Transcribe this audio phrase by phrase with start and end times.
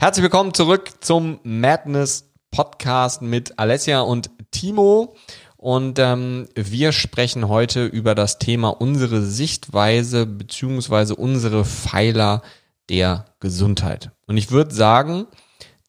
[0.00, 5.16] Herzlich willkommen zurück zum Madness Podcast mit Alessia und Timo.
[5.56, 12.42] Und ähm, wir sprechen heute über das Thema unsere Sichtweise beziehungsweise unsere Pfeiler
[12.88, 14.12] der Gesundheit.
[14.28, 15.26] Und ich würde sagen,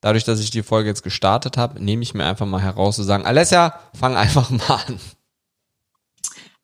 [0.00, 3.04] dadurch, dass ich die Folge jetzt gestartet habe, nehme ich mir einfach mal heraus zu
[3.04, 4.98] sagen, Alessia, fang einfach mal an.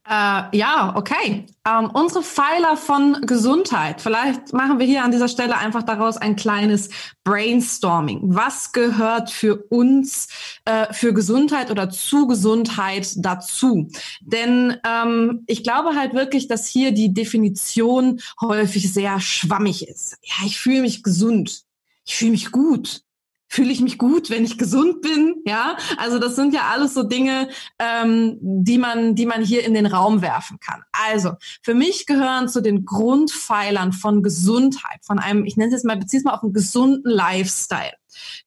[0.08, 1.46] Äh, ja, okay.
[1.66, 4.00] Ähm, unsere Pfeiler von Gesundheit.
[4.00, 6.90] Vielleicht machen wir hier an dieser Stelle einfach daraus ein kleines
[7.24, 8.20] Brainstorming.
[8.22, 10.28] Was gehört für uns
[10.64, 13.88] äh, für Gesundheit oder zu Gesundheit dazu?
[14.20, 20.18] Denn ähm, ich glaube halt wirklich, dass hier die Definition häufig sehr schwammig ist.
[20.22, 21.64] Ja, ich fühle mich gesund.
[22.04, 23.02] Ich fühle mich gut
[23.48, 25.76] fühle ich mich gut, wenn ich gesund bin, ja.
[25.96, 29.86] Also das sind ja alles so Dinge, ähm, die man, die man hier in den
[29.86, 30.82] Raum werfen kann.
[30.92, 31.32] Also
[31.62, 35.96] für mich gehören zu den Grundpfeilern von Gesundheit, von einem, ich nenne es jetzt mal,
[35.96, 37.94] beziehe es mal auf einen gesunden Lifestyle,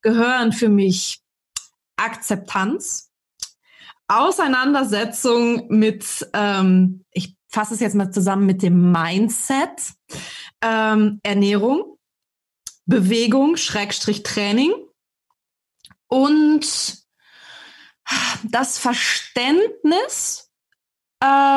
[0.02, 1.20] gehören für mich
[1.96, 3.10] Akzeptanz,
[4.08, 9.92] Auseinandersetzung mit, ähm, ich fasse es jetzt mal zusammen mit dem Mindset,
[10.62, 11.96] ähm, Ernährung,
[12.86, 14.72] Bewegung, Schrägstrich Training,
[16.10, 16.66] und
[18.44, 20.49] das Verständnis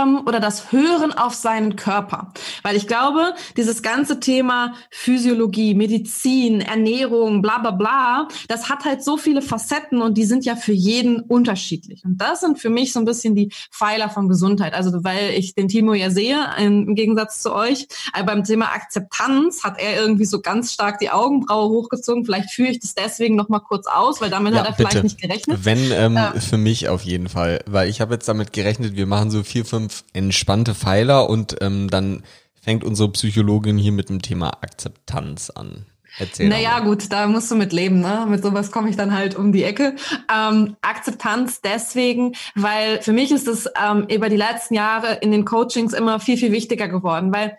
[0.03, 2.31] ähm, oder das Hören auf seinen Körper.
[2.61, 9.03] Weil ich glaube, dieses ganze Thema Physiologie, Medizin, Ernährung, bla bla bla, das hat halt
[9.03, 12.03] so viele Facetten und die sind ja für jeden unterschiedlich.
[12.05, 14.73] Und das sind für mich so ein bisschen die Pfeiler von Gesundheit.
[14.73, 19.63] Also weil ich den Timo ja sehe, im Gegensatz zu euch, aber beim Thema Akzeptanz
[19.63, 22.25] hat er irgendwie so ganz stark die Augenbraue hochgezogen.
[22.25, 24.89] Vielleicht führe ich das deswegen noch mal kurz aus, weil damit ja, hat er bitte.
[24.89, 25.65] vielleicht nicht gerechnet.
[25.65, 29.05] Wenn ähm, äh, für mich auf jeden Fall, weil ich habe jetzt damit gerechnet, wir
[29.05, 32.23] machen so vier, fünf entspannte Pfeiler und ähm, dann
[32.61, 35.85] fängt unsere Psychologin hier mit dem Thema Akzeptanz an.
[36.19, 38.27] Erzähl naja, gut, da musst du mit leben, ne?
[38.29, 39.95] Mit sowas komme ich dann halt um die Ecke.
[40.31, 45.43] Ähm, Akzeptanz deswegen, weil für mich ist es ähm, über die letzten Jahre in den
[45.43, 47.57] Coachings immer viel, viel wichtiger geworden, weil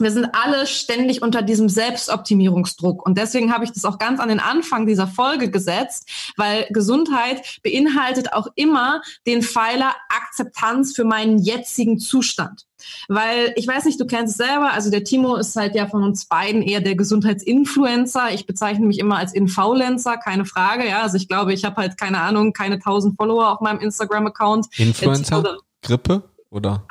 [0.00, 3.04] wir sind alle ständig unter diesem Selbstoptimierungsdruck.
[3.04, 7.60] Und deswegen habe ich das auch ganz an den Anfang dieser Folge gesetzt, weil Gesundheit
[7.62, 12.66] beinhaltet auch immer den Pfeiler Akzeptanz für meinen jetzigen Zustand.
[13.08, 16.02] Weil ich weiß nicht, du kennst es selber, also der Timo ist halt ja von
[16.02, 18.32] uns beiden eher der Gesundheitsinfluencer.
[18.32, 20.88] Ich bezeichne mich immer als Influencer, keine Frage.
[20.88, 24.68] Ja, also ich glaube, ich habe halt keine Ahnung, keine tausend Follower auf meinem Instagram-Account.
[24.78, 25.58] Influencer?
[25.82, 26.86] Grippe oder?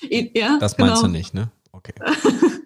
[0.10, 1.02] ja, das meinst genau.
[1.02, 1.50] du nicht, ne?
[1.76, 1.92] Okay.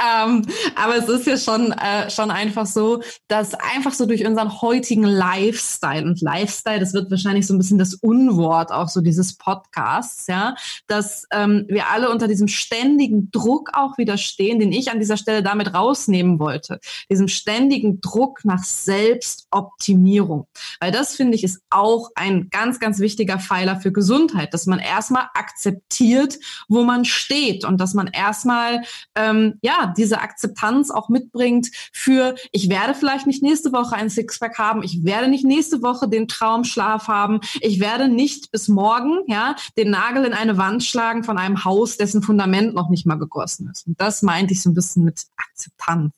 [0.00, 0.42] ähm,
[0.74, 5.04] aber es ist ja schon, äh, schon einfach so, dass einfach so durch unseren heutigen
[5.04, 10.26] Lifestyle und Lifestyle, das wird wahrscheinlich so ein bisschen das Unwort auch so dieses Podcasts,
[10.26, 10.54] ja,
[10.86, 15.42] dass ähm, wir alle unter diesem ständigen Druck auch widerstehen, den ich an dieser Stelle
[15.42, 16.80] damit rausnehmen wollte.
[17.10, 20.46] Diesem ständigen Druck nach Selbstoptimierung.
[20.80, 24.78] Weil das finde ich ist auch ein ganz, ganz wichtiger Pfeiler für Gesundheit, dass man
[24.78, 28.82] erstmal akzeptiert, wo man steht und dass man erstmal
[29.14, 34.58] ähm, ja diese Akzeptanz auch mitbringt für ich werde vielleicht nicht nächste Woche ein Sixpack
[34.58, 39.56] haben, ich werde nicht nächste Woche den Traumschlaf haben, ich werde nicht bis morgen ja
[39.76, 43.68] den Nagel in eine Wand schlagen von einem Haus, dessen Fundament noch nicht mal gegossen
[43.72, 43.86] ist.
[43.86, 46.12] Und das meinte ich so ein bisschen mit Akzeptanz.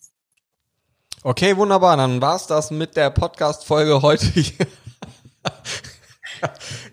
[1.23, 1.97] Okay, wunderbar.
[1.97, 4.27] Dann war's das mit der Podcast-Folge heute.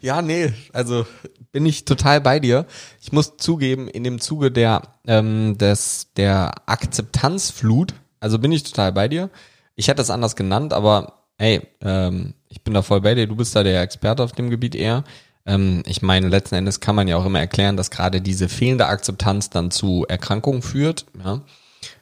[0.01, 1.05] ja, nee, also
[1.55, 2.65] bin ich total bei dir.
[3.01, 8.91] Ich muss zugeben, in dem Zuge der, ähm, des, der Akzeptanzflut, also bin ich total
[8.91, 9.29] bei dir.
[9.77, 13.25] Ich hätte es anders genannt, aber hey, ähm, ich bin da voll bei dir.
[13.27, 15.05] Du bist da der Experte auf dem Gebiet eher.
[15.45, 18.87] Ähm, ich meine, letzten Endes kann man ja auch immer erklären, dass gerade diese fehlende
[18.87, 21.05] Akzeptanz dann zu Erkrankungen führt.
[21.23, 21.39] Ja?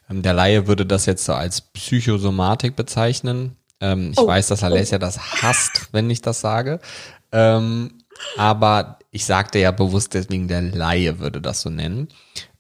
[0.10, 3.56] Ähm, der Laie würde das jetzt so als Psychosomatik bezeichnen.
[3.80, 4.26] Ähm, ich oh.
[4.26, 6.80] weiß, dass Alessia das hasst, wenn ich das sage.
[7.32, 8.03] Ähm,
[8.38, 12.08] aber ich sagte ja bewusst deswegen, der Laie würde das so nennen.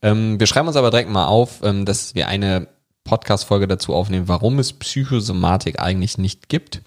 [0.01, 2.67] Ähm, wir schreiben uns aber direkt mal auf, ähm, dass wir eine
[3.03, 6.81] Podcast-Folge dazu aufnehmen, warum es Psychosomatik eigentlich nicht gibt.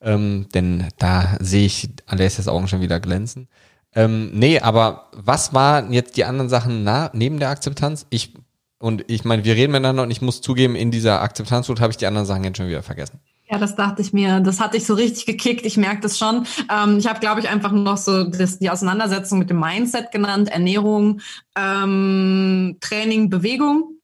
[0.00, 3.48] Ähm, denn da sehe ich Alessias Augen schon wieder glänzen.
[3.94, 8.06] Ähm, nee, aber was waren jetzt die anderen Sachen na, neben der Akzeptanz?
[8.10, 8.34] Ich,
[8.78, 11.96] und ich meine, wir reden miteinander und ich muss zugeben, in dieser Akzeptanzflut habe ich
[11.96, 13.20] die anderen Sachen jetzt schon wieder vergessen.
[13.50, 14.40] Ja, das dachte ich mir.
[14.40, 15.66] Das hatte ich so richtig gekickt.
[15.66, 16.46] Ich merke das schon.
[16.72, 20.48] Ähm, ich habe, glaube ich, einfach noch so das, die Auseinandersetzung mit dem Mindset genannt.
[20.48, 21.20] Ernährung,
[21.56, 23.98] ähm, Training, Bewegung.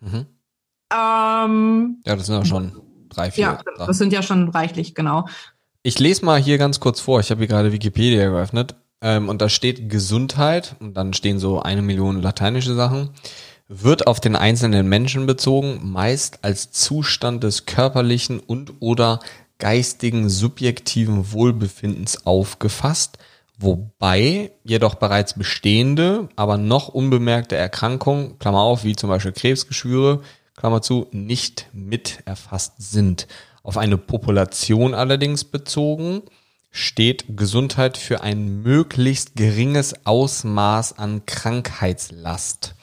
[0.00, 0.26] Mhm.
[0.92, 2.72] Ähm, ja, das sind ja schon
[3.08, 3.44] drei, vier.
[3.44, 5.26] Ja, das sind ja schon reichlich, genau.
[5.82, 7.20] Ich lese mal hier ganz kurz vor.
[7.20, 8.74] Ich habe hier gerade Wikipedia geöffnet.
[9.02, 13.10] Ähm, und da steht Gesundheit und dann stehen so eine Million lateinische Sachen.
[13.72, 19.20] Wird auf den einzelnen Menschen bezogen, meist als Zustand des körperlichen und oder
[19.58, 23.18] geistigen subjektiven Wohlbefindens aufgefasst,
[23.58, 30.22] wobei jedoch bereits bestehende, aber noch unbemerkte Erkrankungen, Klammer auf, wie zum Beispiel Krebsgeschwüre,
[30.56, 33.28] Klammer zu, nicht mit erfasst sind.
[33.62, 36.22] Auf eine Population allerdings bezogen
[36.72, 42.74] steht Gesundheit für ein möglichst geringes Ausmaß an Krankheitslast.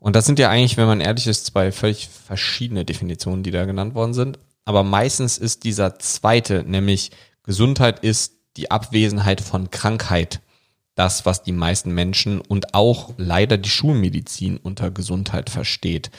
[0.00, 3.66] Und das sind ja eigentlich, wenn man ehrlich ist, zwei völlig verschiedene Definitionen, die da
[3.66, 4.38] genannt worden sind.
[4.64, 7.10] Aber meistens ist dieser zweite, nämlich
[7.42, 10.40] Gesundheit ist die Abwesenheit von Krankheit,
[10.94, 16.10] das, was die meisten Menschen und auch leider die Schulmedizin unter Gesundheit versteht.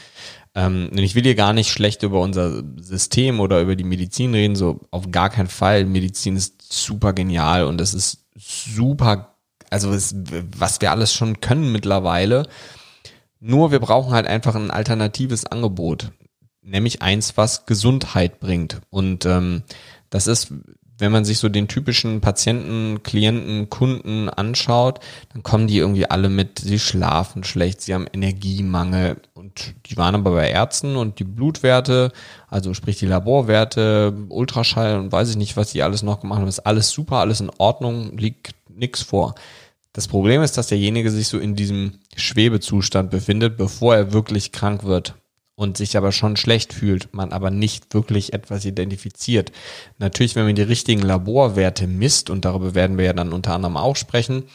[0.55, 4.55] Ähm, ich will hier gar nicht schlecht über unser System oder über die Medizin reden,
[4.55, 5.85] so auf gar keinen Fall.
[5.85, 9.35] Medizin ist super genial und es ist super,
[9.69, 10.15] also es,
[10.57, 12.47] was wir alles schon können mittlerweile.
[13.41, 16.11] Nur wir brauchen halt einfach ein alternatives Angebot,
[16.61, 18.81] nämlich eins, was Gesundheit bringt.
[18.89, 19.63] Und ähm,
[20.09, 20.53] das ist
[21.01, 24.99] wenn man sich so den typischen Patienten, Klienten, Kunden anschaut,
[25.33, 30.13] dann kommen die irgendwie alle mit, sie schlafen schlecht, sie haben Energiemangel und die waren
[30.13, 32.11] aber bei Ärzten und die Blutwerte,
[32.47, 36.47] also sprich die Laborwerte, Ultraschall und weiß ich nicht, was die alles noch gemacht haben,
[36.47, 39.33] ist alles super, alles in Ordnung, liegt nix vor.
[39.93, 44.83] Das Problem ist, dass derjenige sich so in diesem Schwebezustand befindet, bevor er wirklich krank
[44.85, 45.15] wird
[45.55, 49.51] und sich aber schon schlecht fühlt, man aber nicht wirklich etwas identifiziert.
[49.99, 53.77] Natürlich, wenn man die richtigen Laborwerte misst, und darüber werden wir ja dann unter anderem
[53.77, 54.45] auch sprechen,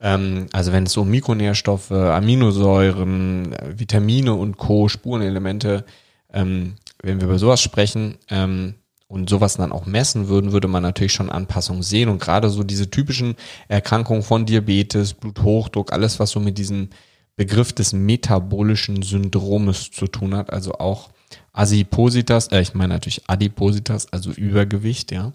[0.00, 5.84] ähm, also wenn es so Mikronährstoffe, Aminosäuren, Vitamine und Co., Spurenelemente,
[6.32, 8.74] ähm, wenn wir über sowas sprechen, ähm,
[9.08, 12.08] und sowas dann auch messen würden, würde man natürlich schon Anpassungen sehen.
[12.08, 13.36] Und gerade so diese typischen
[13.68, 16.90] Erkrankungen von Diabetes, Bluthochdruck, alles, was so mit diesen
[17.36, 21.10] Begriff des metabolischen Syndromes zu tun hat, also auch
[21.52, 25.32] Adipositas, äh, ich meine natürlich Adipositas, also Übergewicht, ja.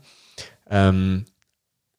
[0.69, 1.23] Ähm,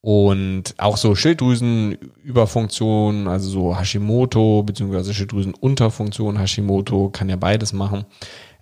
[0.01, 8.05] und auch so Schilddrüsenüberfunktion, also so Hashimoto, beziehungsweise Schilddrüsenunterfunktion, Hashimoto, kann ja beides machen.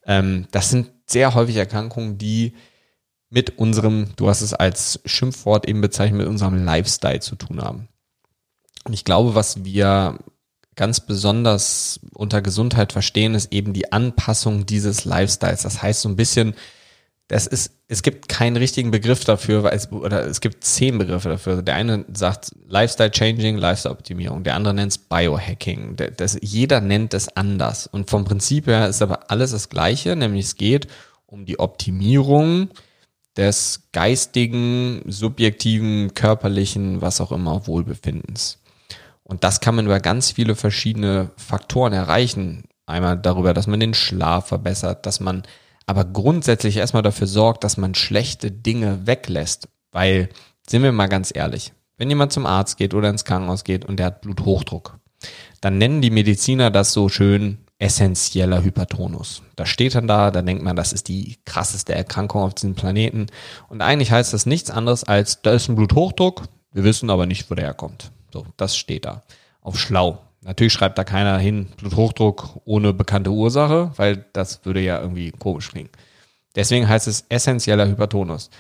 [0.05, 2.53] Ähm, das sind sehr häufig Erkrankungen, die
[3.31, 7.89] mit unserem, du hast es als Schimpfwort eben bezeichnet, mit unserem Lifestyle zu tun haben.
[8.85, 10.19] Und ich glaube, was wir
[10.75, 15.63] ganz besonders unter Gesundheit verstehen, ist eben die Anpassung dieses Lifestyles.
[15.63, 16.55] Das heißt so ein bisschen,
[17.29, 21.29] das ist, es gibt keinen richtigen Begriff dafür, weil es, oder es gibt zehn Begriffe
[21.29, 21.63] dafür.
[21.63, 25.97] Der eine sagt Lifestyle Changing, Lifestyle Optimierung, der andere nennt es Biohacking.
[26.17, 27.87] Das, jeder nennt es anders.
[27.87, 30.89] Und vom Prinzip her ist aber alles das Gleiche, nämlich es geht
[31.27, 32.71] um die Optimierung
[33.37, 38.59] des geistigen, subjektiven, körperlichen, was auch immer, Wohlbefindens.
[39.23, 42.65] Und das kann man über ganz viele verschiedene Faktoren erreichen.
[42.87, 45.45] Einmal darüber, dass man den Schlaf verbessert, dass man
[45.87, 49.69] aber grundsätzlich erstmal dafür sorgt, dass man schlechte Dinge weglässt.
[49.93, 50.29] Weil,
[50.69, 53.99] sind wir mal ganz ehrlich, wenn jemand zum Arzt geht oder ins Krankenhaus geht und
[53.99, 54.99] der hat Bluthochdruck,
[55.61, 59.43] dann nennen die Mediziner das so schön essentieller Hypertonus.
[59.57, 63.27] Das steht dann da, da denkt man, das ist die krasseste Erkrankung auf diesem Planeten.
[63.69, 67.51] Und eigentlich heißt das nichts anderes als, da ist ein Bluthochdruck, wir wissen aber nicht,
[67.51, 68.13] wo der herkommt.
[68.33, 69.23] So, das steht da.
[69.63, 70.19] Auf schlau.
[70.43, 75.71] Natürlich schreibt da keiner hin Bluthochdruck ohne bekannte Ursache, weil das würde ja irgendwie komisch
[75.71, 75.91] klingen.
[76.55, 78.51] Deswegen heißt es essentieller Hypertonus.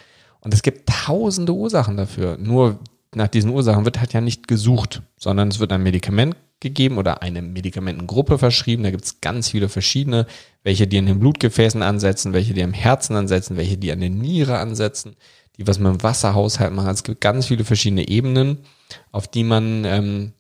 [0.41, 2.39] Und es gibt tausende Ursachen dafür.
[2.39, 2.79] Nur
[3.15, 7.23] nach diesen Ursachen wird halt ja nicht gesucht, sondern es wird ein Medikament gegeben oder
[7.23, 8.83] eine Medikamentengruppe verschrieben.
[8.83, 10.27] Da gibt es ganz viele verschiedene,
[10.63, 14.11] welche die an den Blutgefäßen ansetzen, welche die am Herzen ansetzen, welche die an der
[14.11, 15.17] Niere ansetzen,
[15.57, 16.91] die was mit dem Wasserhaushalt machen.
[16.91, 18.59] Es gibt ganz viele verschiedene Ebenen
[19.13, 20.33] auf die man, ähm,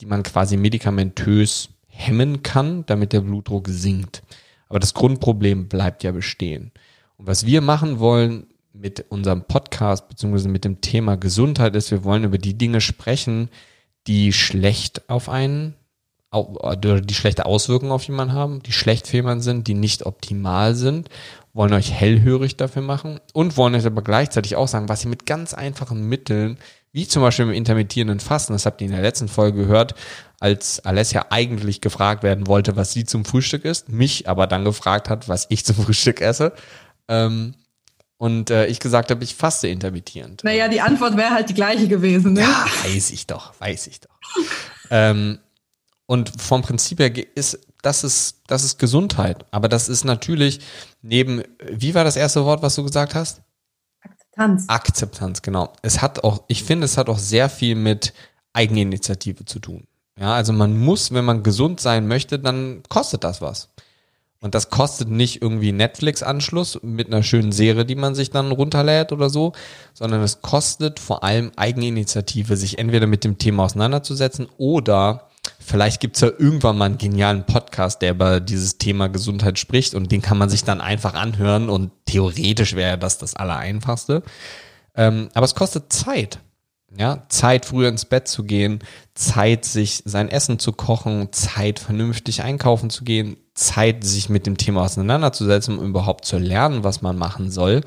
[0.00, 4.22] die man quasi medikamentös hemmen kann, damit der Blutdruck sinkt.
[4.68, 6.72] Aber das Grundproblem bleibt ja bestehen.
[7.16, 12.02] Und was wir machen wollen mit unserem Podcast beziehungsweise mit dem Thema Gesundheit ist, wir
[12.02, 13.48] wollen über die Dinge sprechen,
[14.06, 15.74] die schlecht auf einen
[16.36, 21.08] die schlechte Auswirkungen auf jemanden haben, die schlecht für jemanden sind, die nicht optimal sind,
[21.52, 25.26] wollen euch hellhörig dafür machen und wollen euch aber gleichzeitig auch sagen, was ihr mit
[25.26, 26.58] ganz einfachen Mitteln
[26.94, 29.94] wie zum Beispiel im intermittierenden Fasten, das habt ihr in der letzten Folge gehört,
[30.38, 35.08] als Alessia eigentlich gefragt werden wollte, was sie zum Frühstück isst, mich aber dann gefragt
[35.08, 36.52] hat, was ich zum Frühstück esse.
[37.08, 37.54] Ähm,
[38.24, 40.44] und äh, ich gesagt habe, ich faste intermittierend.
[40.44, 42.32] Naja, die Antwort wäre halt die gleiche gewesen.
[42.32, 42.40] Ne?
[42.40, 44.18] Ja, weiß ich doch, weiß ich doch.
[44.90, 45.40] ähm,
[46.06, 50.60] und vom Prinzip her ist das ist das ist Gesundheit, aber das ist natürlich
[51.02, 53.42] neben wie war das erste Wort, was du gesagt hast?
[54.00, 54.64] Akzeptanz.
[54.68, 55.74] Akzeptanz, genau.
[55.82, 58.14] Es hat auch, ich finde, es hat auch sehr viel mit
[58.54, 59.86] Eigeninitiative zu tun.
[60.18, 63.68] Ja, also man muss, wenn man gesund sein möchte, dann kostet das was.
[64.44, 69.10] Und das kostet nicht irgendwie Netflix-Anschluss mit einer schönen Serie, die man sich dann runterlädt
[69.10, 69.54] oder so,
[69.94, 76.20] sondern es kostet vor allem Eigeninitiative, sich entweder mit dem Thema auseinanderzusetzen oder vielleicht gibt's
[76.20, 80.36] ja irgendwann mal einen genialen Podcast, der über dieses Thema Gesundheit spricht und den kann
[80.36, 84.22] man sich dann einfach anhören und theoretisch wäre das das Allereinfachste.
[84.94, 86.38] Ähm, aber es kostet Zeit.
[86.96, 88.80] Ja, Zeit früher ins Bett zu gehen,
[89.14, 94.56] Zeit sich sein Essen zu kochen, Zeit vernünftig einkaufen zu gehen, Zeit sich mit dem
[94.56, 97.82] Thema auseinanderzusetzen, um überhaupt zu lernen, was man machen soll.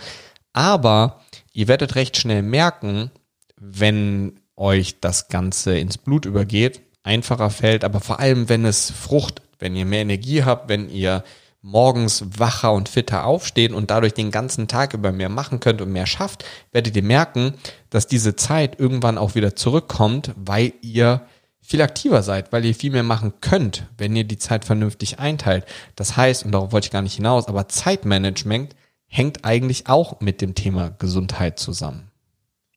[0.53, 1.21] Aber
[1.53, 3.11] ihr werdet recht schnell merken,
[3.59, 9.43] wenn euch das Ganze ins Blut übergeht, einfacher fällt, aber vor allem, wenn es fruchtet,
[9.59, 11.23] wenn ihr mehr Energie habt, wenn ihr
[11.61, 15.91] morgens wacher und fitter aufsteht und dadurch den ganzen Tag über mehr machen könnt und
[15.91, 17.55] mehr schafft, werdet ihr merken,
[17.89, 21.21] dass diese Zeit irgendwann auch wieder zurückkommt, weil ihr
[21.67, 25.65] viel aktiver seid, weil ihr viel mehr machen könnt, wenn ihr die Zeit vernünftig einteilt.
[25.97, 28.73] Das heißt, und darauf wollte ich gar nicht hinaus, aber Zeitmanagement
[29.07, 32.06] hängt eigentlich auch mit dem Thema Gesundheit zusammen.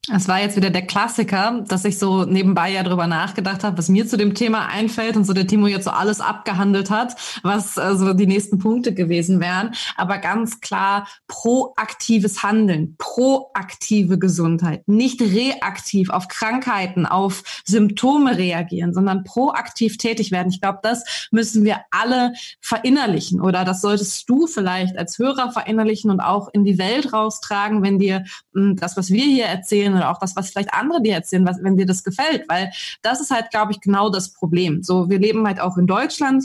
[0.08, 3.90] Es war jetzt wieder der Klassiker, dass ich so nebenbei ja drüber nachgedacht habe, was
[3.90, 7.74] mir zu dem Thema einfällt und so der Timo jetzt so alles abgehandelt hat, was
[7.74, 9.72] so die nächsten Punkte gewesen wären.
[9.96, 19.22] Aber ganz klar proaktives Handeln, proaktive Gesundheit, nicht reaktiv auf Krankheiten, auf Symptome reagieren, sondern
[19.22, 20.50] proaktiv tätig werden.
[20.50, 26.10] Ich glaube, das müssen wir alle verinnerlichen oder das solltest du vielleicht als Hörer verinnerlichen
[26.10, 29.96] und auch in die Welt raustragen, wenn dir hm, das, was wir hier erzählen, erzählen
[29.96, 32.70] oder auch das, was vielleicht andere dir erzählen, was, wenn dir das gefällt, weil
[33.02, 34.82] das ist halt, glaube ich, genau das Problem.
[34.82, 36.44] So, wir leben halt auch in Deutschland.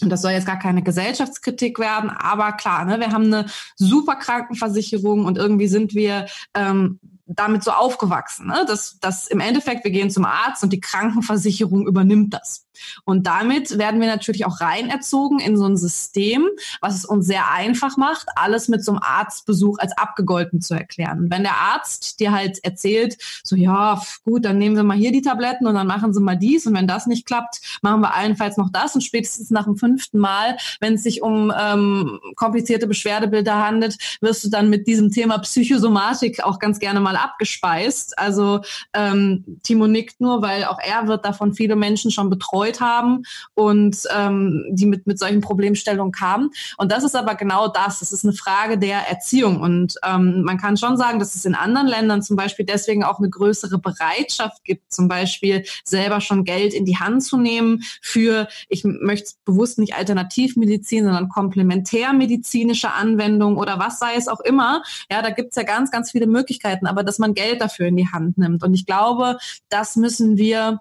[0.00, 4.16] Und das soll jetzt gar keine Gesellschaftskritik werden, aber klar, ne, wir haben eine super
[4.16, 8.64] Krankenversicherung und irgendwie sind wir ähm, damit so aufgewachsen, ne?
[8.66, 12.66] dass, dass im Endeffekt wir gehen zum Arzt und die Krankenversicherung übernimmt das.
[13.04, 16.48] Und damit werden wir natürlich auch rein erzogen in so ein System,
[16.80, 21.30] was es uns sehr einfach macht, alles mit so einem Arztbesuch als abgegolten zu erklären.
[21.30, 25.22] Wenn der Arzt dir halt erzählt, so ja, gut, dann nehmen Sie mal hier die
[25.22, 28.56] Tabletten und dann machen Sie mal dies und wenn das nicht klappt, machen wir allenfalls
[28.56, 33.64] noch das und spätestens nach dem fünften Mal, wenn es sich um ähm, komplizierte Beschwerdebilder
[33.64, 38.18] handelt, wirst du dann mit diesem Thema Psychosomatik auch ganz gerne mal abgespeist.
[38.18, 38.60] Also
[38.94, 43.22] ähm, Timo nickt nur, weil auch er wird davon viele Menschen schon betreut haben
[43.54, 46.50] und ähm, die mit, mit solchen Problemstellungen kamen.
[46.76, 48.00] Und das ist aber genau das.
[48.00, 49.60] Das ist eine Frage der Erziehung.
[49.60, 53.18] Und ähm, man kann schon sagen, dass es in anderen Ländern zum Beispiel deswegen auch
[53.18, 58.48] eine größere Bereitschaft gibt, zum Beispiel selber schon Geld in die Hand zu nehmen für,
[58.68, 64.82] ich möchte bewusst nicht Alternativmedizin, sondern komplementärmedizinische Anwendungen oder was sei es auch immer.
[65.10, 68.08] Ja, da gibt's ja ganz, ganz viele Möglichkeiten, aber dass man Geld dafür in die
[68.08, 68.62] Hand nimmt.
[68.62, 69.38] Und ich glaube,
[69.68, 70.80] das müssen wir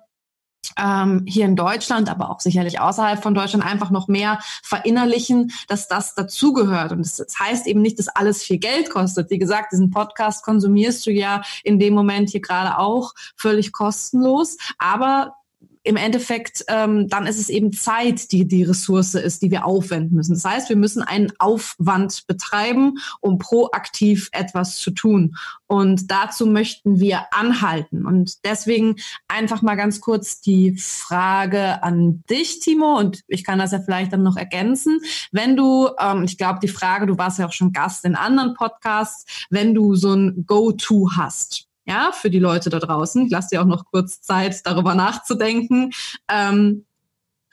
[0.78, 5.88] ähm, hier in Deutschland, aber auch sicherlich außerhalb von Deutschland einfach noch mehr verinnerlichen, dass
[5.88, 6.92] das dazugehört.
[6.92, 9.30] Und das, das heißt eben nicht, dass alles viel Geld kostet.
[9.30, 14.58] Wie gesagt, diesen Podcast konsumierst du ja in dem Moment hier gerade auch völlig kostenlos.
[14.78, 15.36] Aber
[15.84, 20.16] im Endeffekt, ähm, dann ist es eben Zeit, die die Ressource ist, die wir aufwenden
[20.16, 20.34] müssen.
[20.34, 25.36] Das heißt, wir müssen einen Aufwand betreiben, um proaktiv etwas zu tun.
[25.66, 28.06] Und dazu möchten wir anhalten.
[28.06, 28.96] Und deswegen
[29.28, 34.14] einfach mal ganz kurz die Frage an dich, Timo, und ich kann das ja vielleicht
[34.14, 35.00] dann noch ergänzen.
[35.32, 38.54] Wenn du, ähm, ich glaube, die Frage, du warst ja auch schon Gast in anderen
[38.54, 43.26] Podcasts, wenn du so ein Go-To hast, ja, für die Leute da draußen.
[43.26, 45.92] Ich lasse dir auch noch kurz Zeit, darüber nachzudenken.
[46.30, 46.86] Ähm,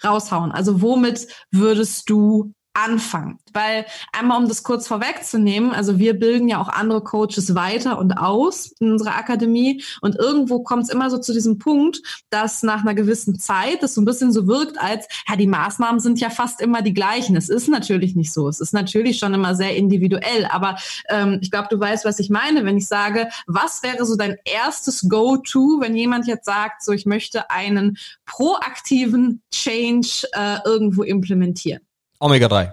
[0.04, 0.52] raushauen.
[0.52, 2.54] Also womit würdest du
[2.84, 3.38] anfangen?
[3.52, 8.12] Weil einmal, um das kurz vorwegzunehmen, also wir bilden ja auch andere Coaches weiter und
[8.12, 12.82] aus in unserer Akademie und irgendwo kommt es immer so zu diesem Punkt, dass nach
[12.82, 16.30] einer gewissen Zeit das so ein bisschen so wirkt, als ja, die Maßnahmen sind ja
[16.30, 17.36] fast immer die gleichen.
[17.36, 18.48] Es ist natürlich nicht so.
[18.48, 20.76] Es ist natürlich schon immer sehr individuell, aber
[21.08, 24.36] ähm, ich glaube, du weißt, was ich meine, wenn ich sage, was wäre so dein
[24.44, 31.80] erstes Go-To, wenn jemand jetzt sagt, so ich möchte einen proaktiven Change äh, irgendwo implementieren?
[32.18, 32.72] Omega-3.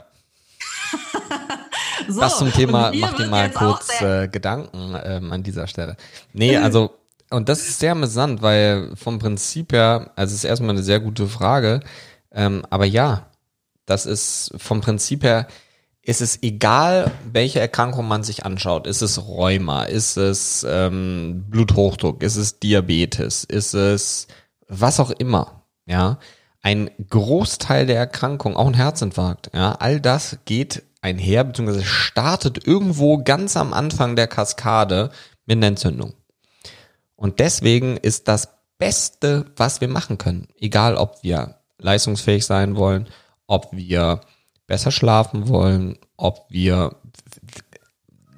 [2.10, 5.98] so, das zum Thema, mach dir mal kurz äh, Gedanken ähm, an dieser Stelle.
[6.34, 6.92] Nee, also,
[7.30, 11.00] und das ist sehr amüsant, weil vom Prinzip her, also es ist erstmal eine sehr
[11.00, 11.82] gute Frage,
[12.32, 13.28] ähm, aber ja,
[13.86, 15.48] das ist vom Prinzip her,
[16.02, 18.86] ist es egal, welche Erkrankung man sich anschaut.
[18.86, 19.86] Ist es Rheuma?
[19.86, 22.22] Ist es ähm, Bluthochdruck?
[22.22, 23.44] Ist es Diabetes?
[23.44, 24.28] Ist es
[24.68, 25.64] was auch immer?
[25.88, 26.20] Ja,
[26.66, 33.20] ein Großteil der Erkrankung, auch ein Herzinfarkt, ja, all das geht einher, beziehungsweise startet irgendwo
[33.20, 35.12] ganz am Anfang der Kaskade
[35.46, 36.16] mit einer Entzündung.
[37.16, 40.48] Und deswegen ist das Beste, was wir machen können.
[40.60, 43.10] Egal, ob wir leistungsfähig sein wollen,
[43.46, 44.22] ob wir
[44.66, 46.96] besser schlafen wollen, ob wir,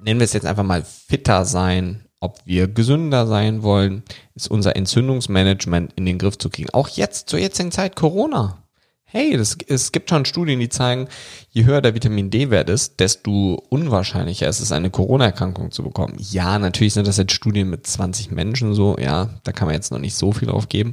[0.02, 4.02] nennen wir es jetzt einfach mal, fitter sein, ob wir gesünder sein wollen,
[4.34, 6.70] ist unser Entzündungsmanagement in den Griff zu kriegen.
[6.70, 8.62] Auch jetzt, zur jetzigen Zeit, Corona.
[9.10, 11.08] Hey, das, es gibt schon Studien, die zeigen,
[11.50, 16.16] je höher der Vitamin D-Wert ist, desto unwahrscheinlicher ist es, eine Corona-Erkrankung zu bekommen.
[16.18, 19.92] Ja, natürlich sind das jetzt Studien mit 20 Menschen so, ja, da kann man jetzt
[19.92, 20.92] noch nicht so viel drauf geben.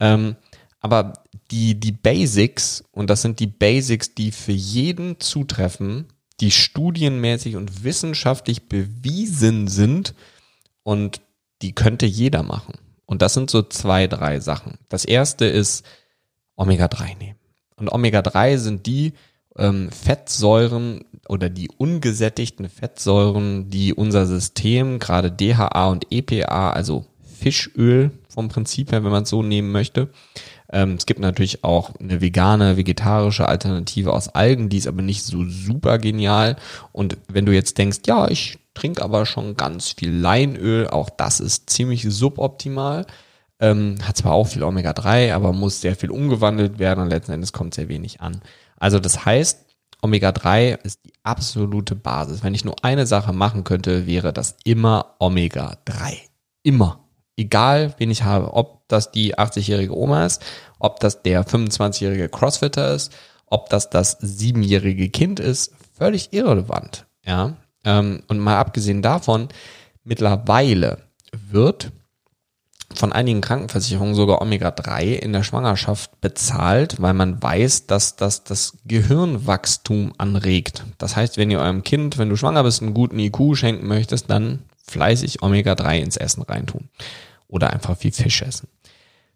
[0.00, 0.36] Ähm,
[0.80, 1.14] aber
[1.50, 6.08] die, die Basics, und das sind die Basics, die für jeden zutreffen,
[6.40, 10.14] die studienmäßig und wissenschaftlich bewiesen sind
[10.86, 11.20] und
[11.62, 12.74] die könnte jeder machen.
[13.06, 14.78] Und das sind so zwei, drei Sachen.
[14.88, 15.84] Das erste ist
[16.54, 17.38] Omega-3 nehmen.
[17.74, 19.14] Und Omega-3 sind die
[19.58, 27.04] ähm, Fettsäuren oder die ungesättigten Fettsäuren, die unser System, gerade DHA und EPA, also
[27.36, 30.10] Fischöl vom Prinzip her, wenn man es so nehmen möchte.
[30.70, 35.24] Ähm, es gibt natürlich auch eine vegane, vegetarische Alternative aus Algen, die ist aber nicht
[35.24, 36.54] so super genial.
[36.92, 41.40] Und wenn du jetzt denkst, ja, ich trinke aber schon ganz viel Leinöl, auch das
[41.40, 43.06] ist ziemlich suboptimal.
[43.58, 47.52] Ähm, hat zwar auch viel Omega-3, aber muss sehr viel umgewandelt werden und letzten Endes
[47.52, 48.42] kommt sehr wenig an.
[48.78, 49.64] Also das heißt,
[50.02, 52.42] Omega-3 ist die absolute Basis.
[52.42, 56.18] Wenn ich nur eine Sache machen könnte, wäre das immer Omega-3.
[56.62, 57.00] Immer.
[57.36, 58.52] Egal, wen ich habe.
[58.52, 60.44] Ob das die 80-jährige Oma ist,
[60.78, 63.12] ob das der 25-jährige Crossfitter ist,
[63.46, 67.06] ob das das siebenjährige Kind ist, völlig irrelevant.
[67.24, 67.56] Ja.
[67.86, 69.48] Ähm, und mal abgesehen davon,
[70.04, 70.98] mittlerweile
[71.32, 71.92] wird
[72.94, 78.78] von einigen Krankenversicherungen sogar Omega-3 in der Schwangerschaft bezahlt, weil man weiß, dass das das
[78.84, 80.84] Gehirnwachstum anregt.
[80.98, 84.30] Das heißt, wenn ihr eurem Kind, wenn du schwanger bist, einen guten IQ schenken möchtest,
[84.30, 86.88] dann fleißig Omega-3 ins Essen reintun.
[87.48, 88.68] Oder einfach viel Fisch essen.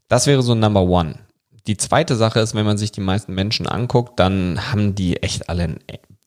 [0.08, 1.16] Das wäre so Number One.
[1.66, 5.48] Die zweite Sache ist, wenn man sich die meisten Menschen anguckt, dann haben die echt
[5.48, 5.80] alle einen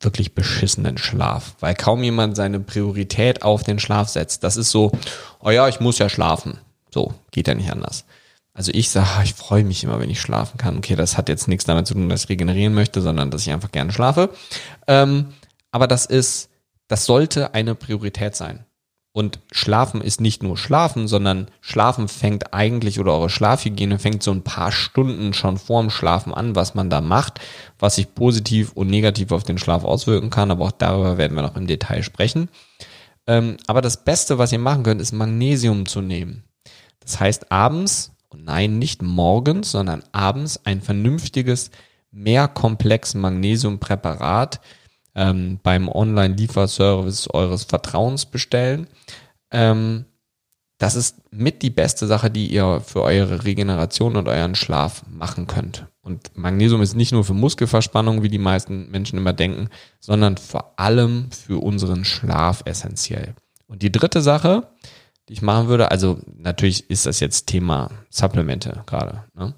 [0.04, 4.44] wirklich beschissenen Schlaf, weil kaum jemand seine Priorität auf den Schlaf setzt.
[4.44, 4.92] Das ist so,
[5.40, 6.60] oh ja, ich muss ja schlafen.
[6.92, 8.06] So, geht ja nicht anders.
[8.54, 10.78] Also ich sage, ich freue mich immer, wenn ich schlafen kann.
[10.78, 13.52] Okay, das hat jetzt nichts damit zu tun, dass ich regenerieren möchte, sondern dass ich
[13.52, 14.30] einfach gerne schlafe.
[14.88, 15.34] Ähm,
[15.72, 16.50] aber das ist,
[16.88, 18.66] das sollte eine Priorität sein.
[19.16, 24.32] Und Schlafen ist nicht nur Schlafen, sondern Schlafen fängt eigentlich oder eure Schlafhygiene fängt so
[24.32, 27.40] ein paar Stunden schon vorm Schlafen an, was man da macht,
[27.84, 30.52] was sich positiv und negativ auf den Schlaf auswirken kann.
[30.52, 32.48] Aber auch darüber werden wir noch im Detail sprechen.
[33.28, 36.46] Ähm, aber das Beste, was ihr machen könnt, ist Magnesium zu nehmen.
[37.02, 41.72] Das heißt abends, nein, nicht morgens, sondern abends ein vernünftiges,
[42.10, 44.62] mehr komplex Magnesiumpräparat
[45.14, 48.88] ähm, beim Online-Lieferservice eures Vertrauens bestellen.
[49.52, 50.06] Ähm,
[50.78, 55.48] das ist mit die beste Sache, die ihr für eure Regeneration und euren Schlaf machen
[55.48, 55.86] könnt.
[56.04, 59.70] Und Magnesium ist nicht nur für Muskelverspannung, wie die meisten Menschen immer denken,
[60.02, 63.36] sondern vor allem für unseren Schlaf essentiell.
[63.68, 64.68] Und die dritte Sache,
[65.28, 69.24] die ich machen würde, also natürlich ist das jetzt Thema Supplemente gerade.
[69.34, 69.54] Ne?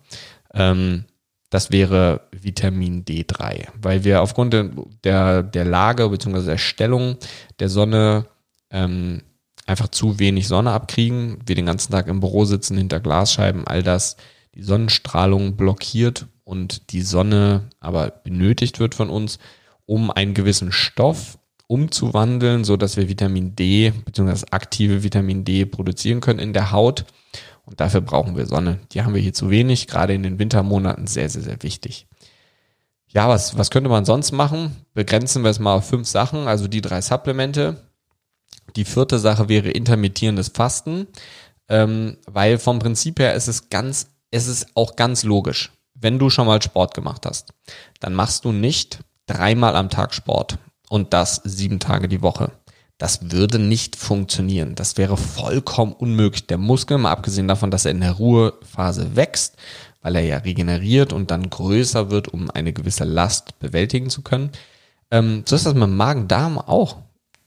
[0.54, 1.06] Ähm,
[1.50, 4.56] das wäre Vitamin D3, weil wir aufgrund
[5.04, 6.46] der, der Lage bzw.
[6.46, 7.18] der Stellung
[7.60, 8.28] der Sonne
[8.70, 9.24] ähm,
[9.66, 13.82] einfach zu wenig Sonne abkriegen, wir den ganzen Tag im Büro sitzen, hinter Glasscheiben, all
[13.82, 14.18] das,
[14.56, 19.40] die Sonnenstrahlung blockiert und die Sonne aber benötigt wird von uns,
[19.86, 21.38] um einen gewissen Stoff
[21.68, 24.46] umzuwandeln, so dass wir Vitamin D bzw.
[24.52, 27.06] aktive Vitamin D produzieren können in der Haut.
[27.66, 28.80] Und dafür brauchen wir Sonne.
[28.92, 32.08] Die haben wir hier zu wenig, gerade in den Wintermonaten sehr, sehr, sehr wichtig.
[33.08, 34.76] Ja, was, was könnte man sonst machen?
[34.94, 37.78] Begrenzen wir es mal auf fünf Sachen, also die drei Supplemente.
[38.76, 41.08] Die vierte Sache wäre intermittierendes Fasten,
[41.70, 45.72] ähm, weil vom Prinzip her ist es ganz, es ist auch ganz logisch.
[45.94, 47.54] Wenn du schon mal Sport gemacht hast,
[48.00, 50.58] dann machst du nicht dreimal am Tag Sport
[50.90, 52.52] und das sieben Tage die Woche.
[52.98, 54.76] Das würde nicht funktionieren.
[54.76, 56.48] Das wäre vollkommen unmöglich.
[56.48, 59.58] Der Muskel, mal abgesehen davon, dass er in der Ruhephase wächst,
[60.02, 64.52] weil er ja regeneriert und dann größer wird, um eine gewisse Last bewältigen zu können.
[65.12, 66.98] Ähm, so ist das mit Magen-Darm auch.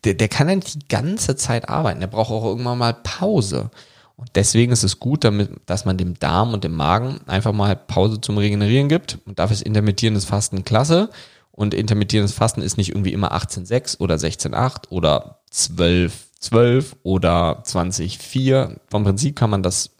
[0.04, 2.00] Der, der kann ja nicht die ganze Zeit arbeiten.
[2.00, 3.70] Der braucht auch irgendwann mal Pause.
[4.18, 7.76] Und deswegen ist es gut, damit, dass man dem Darm und dem Magen einfach mal
[7.76, 9.18] Pause zum Regenerieren gibt.
[9.26, 11.10] Und dafür ist intermittierendes Fasten klasse.
[11.52, 18.78] Und intermittierendes Fasten ist nicht irgendwie immer 18,6 oder 16,8 oder 12,12 oder 20,4.
[18.90, 19.90] Vom Prinzip kann man das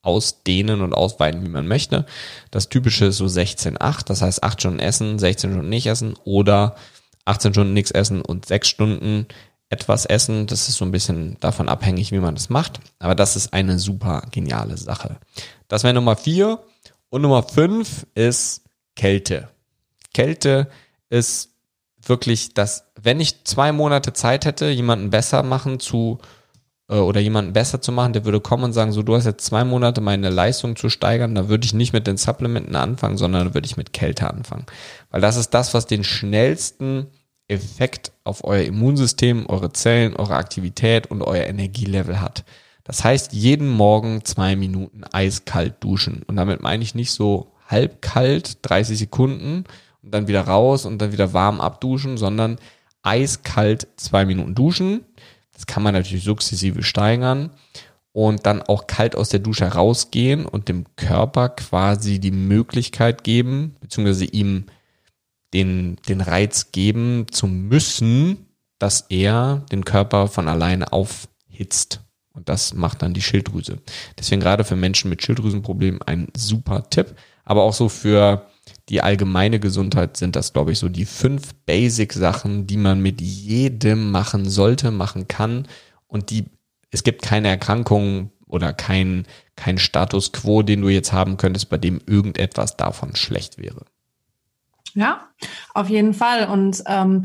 [0.00, 2.06] ausdehnen und ausweiten, wie man möchte.
[2.50, 6.74] Das typische ist so 16,8, das heißt 8 Stunden essen, 16 Stunden nicht essen oder
[7.26, 9.26] 18 Stunden nichts essen und 6 Stunden
[9.70, 10.46] etwas essen.
[10.46, 12.80] Das ist so ein bisschen davon abhängig, wie man das macht.
[12.98, 15.16] Aber das ist eine super geniale Sache.
[15.68, 16.60] Das wäre Nummer vier.
[17.10, 18.62] Und Nummer fünf ist
[18.96, 19.48] Kälte.
[20.12, 20.68] Kälte
[21.10, 21.50] ist
[22.02, 26.18] wirklich das, wenn ich zwei Monate Zeit hätte, jemanden besser machen zu
[26.88, 29.44] äh, oder jemanden besser zu machen, der würde kommen und sagen, so du hast jetzt
[29.44, 33.54] zwei Monate meine Leistung zu steigern, da würde ich nicht mit den Supplementen anfangen, sondern
[33.54, 34.66] würde ich mit Kälte anfangen.
[35.10, 37.08] Weil das ist das, was den schnellsten
[37.48, 42.44] Effekt auf euer Immunsystem, eure Zellen, eure Aktivität und euer Energielevel hat.
[42.84, 46.22] Das heißt, jeden Morgen zwei Minuten eiskalt duschen.
[46.26, 49.64] Und damit meine ich nicht so halb kalt, 30 Sekunden
[50.02, 52.58] und dann wieder raus und dann wieder warm abduschen, sondern
[53.02, 55.04] eiskalt zwei Minuten duschen.
[55.52, 57.50] Das kann man natürlich sukzessive steigern
[58.12, 63.76] und dann auch kalt aus der Dusche rausgehen und dem Körper quasi die Möglichkeit geben,
[63.80, 64.66] beziehungsweise ihm
[65.54, 68.46] den, den Reiz geben zu müssen,
[68.78, 72.00] dass er den Körper von alleine aufhitzt.
[72.32, 73.78] Und das macht dann die Schilddrüse.
[74.16, 77.16] Deswegen gerade für Menschen mit Schilddrüsenproblemen ein super Tipp.
[77.44, 78.46] Aber auch so für
[78.88, 84.10] die allgemeine Gesundheit sind das, glaube ich, so die fünf Basic-Sachen, die man mit jedem
[84.10, 85.66] machen sollte, machen kann.
[86.06, 86.44] Und die,
[86.90, 91.78] es gibt keine Erkrankung oder kein, kein Status quo, den du jetzt haben könntest, bei
[91.78, 93.84] dem irgendetwas davon schlecht wäre.
[94.94, 95.28] Ja,
[95.74, 96.48] auf jeden Fall.
[96.48, 97.24] Und ähm,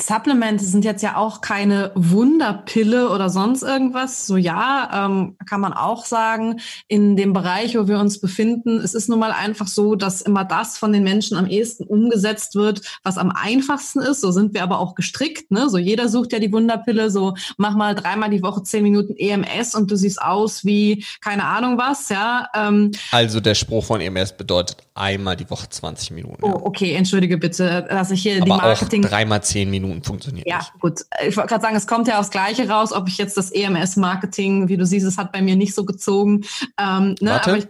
[0.00, 4.26] Supplemente sind jetzt ja auch keine Wunderpille oder sonst irgendwas.
[4.26, 8.94] So ja, ähm, kann man auch sagen, in dem Bereich, wo wir uns befinden, es
[8.94, 12.80] ist nun mal einfach so, dass immer das von den Menschen am ehesten umgesetzt wird,
[13.02, 14.22] was am einfachsten ist.
[14.22, 15.50] So sind wir aber auch gestrickt.
[15.50, 15.68] Ne?
[15.68, 17.10] So jeder sucht ja die Wunderpille.
[17.10, 21.44] So mach mal dreimal die Woche zehn Minuten EMS und du siehst aus wie keine
[21.44, 22.08] Ahnung was.
[22.08, 22.48] Ja.
[22.54, 26.42] Ähm, also der Spruch von EMS bedeutet einmal die Woche 20 Minuten.
[26.42, 29.04] Oh, okay, entschuldige bitte, dass ich hier aber die Marketing.
[29.04, 30.72] Auch dreimal zehn Minuten Minuten funktioniert ja, nicht.
[30.80, 31.00] gut.
[31.26, 34.68] Ich wollte gerade sagen, es kommt ja aufs Gleiche raus, ob ich jetzt das EMS-Marketing,
[34.68, 36.44] wie du siehst, es hat bei mir nicht so gezogen.
[36.78, 37.68] Ähm, ne, aber ich,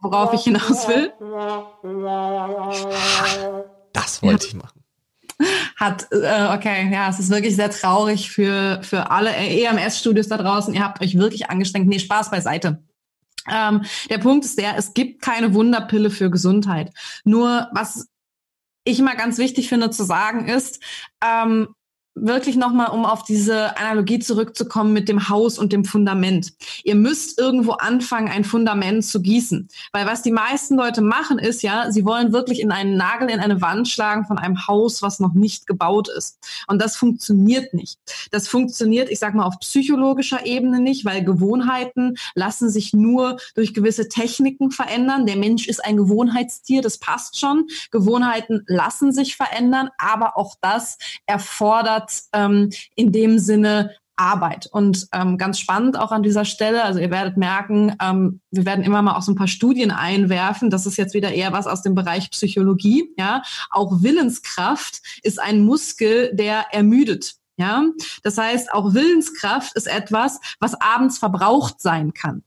[0.00, 1.12] worauf ich hinaus will.
[3.92, 4.80] Das wollte ich machen.
[5.76, 10.74] Hat, äh, okay, ja, es ist wirklich sehr traurig für, für alle EMS-Studios da draußen.
[10.74, 11.88] Ihr habt euch wirklich angestrengt.
[11.88, 12.82] Nee, Spaß beiseite.
[13.50, 16.92] Ähm, der Punkt ist der, es gibt keine Wunderpille für Gesundheit.
[17.24, 18.08] Nur was
[18.84, 20.82] ich immer ganz wichtig finde zu sagen ist,
[21.22, 21.74] ähm,
[22.14, 26.52] wirklich nochmal, um auf diese Analogie zurückzukommen mit dem Haus und dem Fundament.
[26.84, 29.68] Ihr müsst irgendwo anfangen, ein Fundament zu gießen.
[29.92, 33.40] Weil was die meisten Leute machen, ist ja, sie wollen wirklich in einen Nagel in
[33.40, 36.38] eine Wand schlagen von einem Haus, was noch nicht gebaut ist.
[36.68, 37.98] Und das funktioniert nicht.
[38.30, 43.74] Das funktioniert, ich sag mal, auf psychologischer Ebene nicht, weil Gewohnheiten lassen sich nur durch
[43.74, 45.26] gewisse Techniken verändern.
[45.26, 47.66] Der Mensch ist ein Gewohnheitstier, das passt schon.
[47.90, 54.68] Gewohnheiten lassen sich verändern, aber auch das erfordert hat ähm, in dem Sinne Arbeit.
[54.70, 58.84] Und ähm, ganz spannend auch an dieser Stelle, also ihr werdet merken, ähm, wir werden
[58.84, 60.70] immer mal auch so ein paar Studien einwerfen.
[60.70, 63.12] Das ist jetzt wieder eher was aus dem Bereich Psychologie.
[63.18, 67.34] Ja, auch Willenskraft ist ein Muskel, der ermüdet.
[67.56, 67.84] Ja,
[68.22, 72.44] das heißt, auch Willenskraft ist etwas, was abends verbraucht sein kann.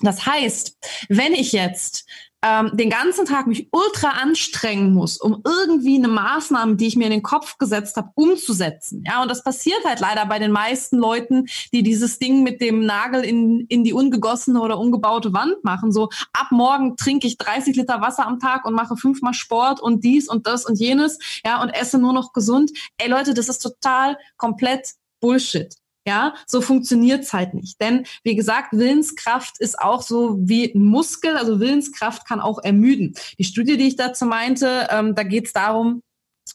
[0.00, 0.76] Das heißt,
[1.08, 2.06] wenn ich jetzt
[2.44, 7.06] ähm, den ganzen Tag mich ultra anstrengen muss, um irgendwie eine Maßnahme, die ich mir
[7.06, 9.02] in den Kopf gesetzt habe, umzusetzen.
[9.06, 12.84] Ja, und das passiert halt leider bei den meisten Leuten, die dieses Ding mit dem
[12.86, 15.92] Nagel in, in die ungegossene oder ungebaute Wand machen.
[15.92, 20.04] So, ab morgen trinke ich 30 Liter Wasser am Tag und mache fünfmal Sport und
[20.04, 22.70] dies und das und jenes, ja, und esse nur noch gesund.
[22.98, 25.74] Ey Leute, das ist total komplett Bullshit.
[26.08, 27.82] Ja, so funktioniert's halt nicht.
[27.82, 31.36] Denn wie gesagt, Willenskraft ist auch so wie Muskel.
[31.36, 33.12] Also Willenskraft kann auch ermüden.
[33.38, 36.02] Die Studie, die ich dazu meinte, ähm, da geht's darum,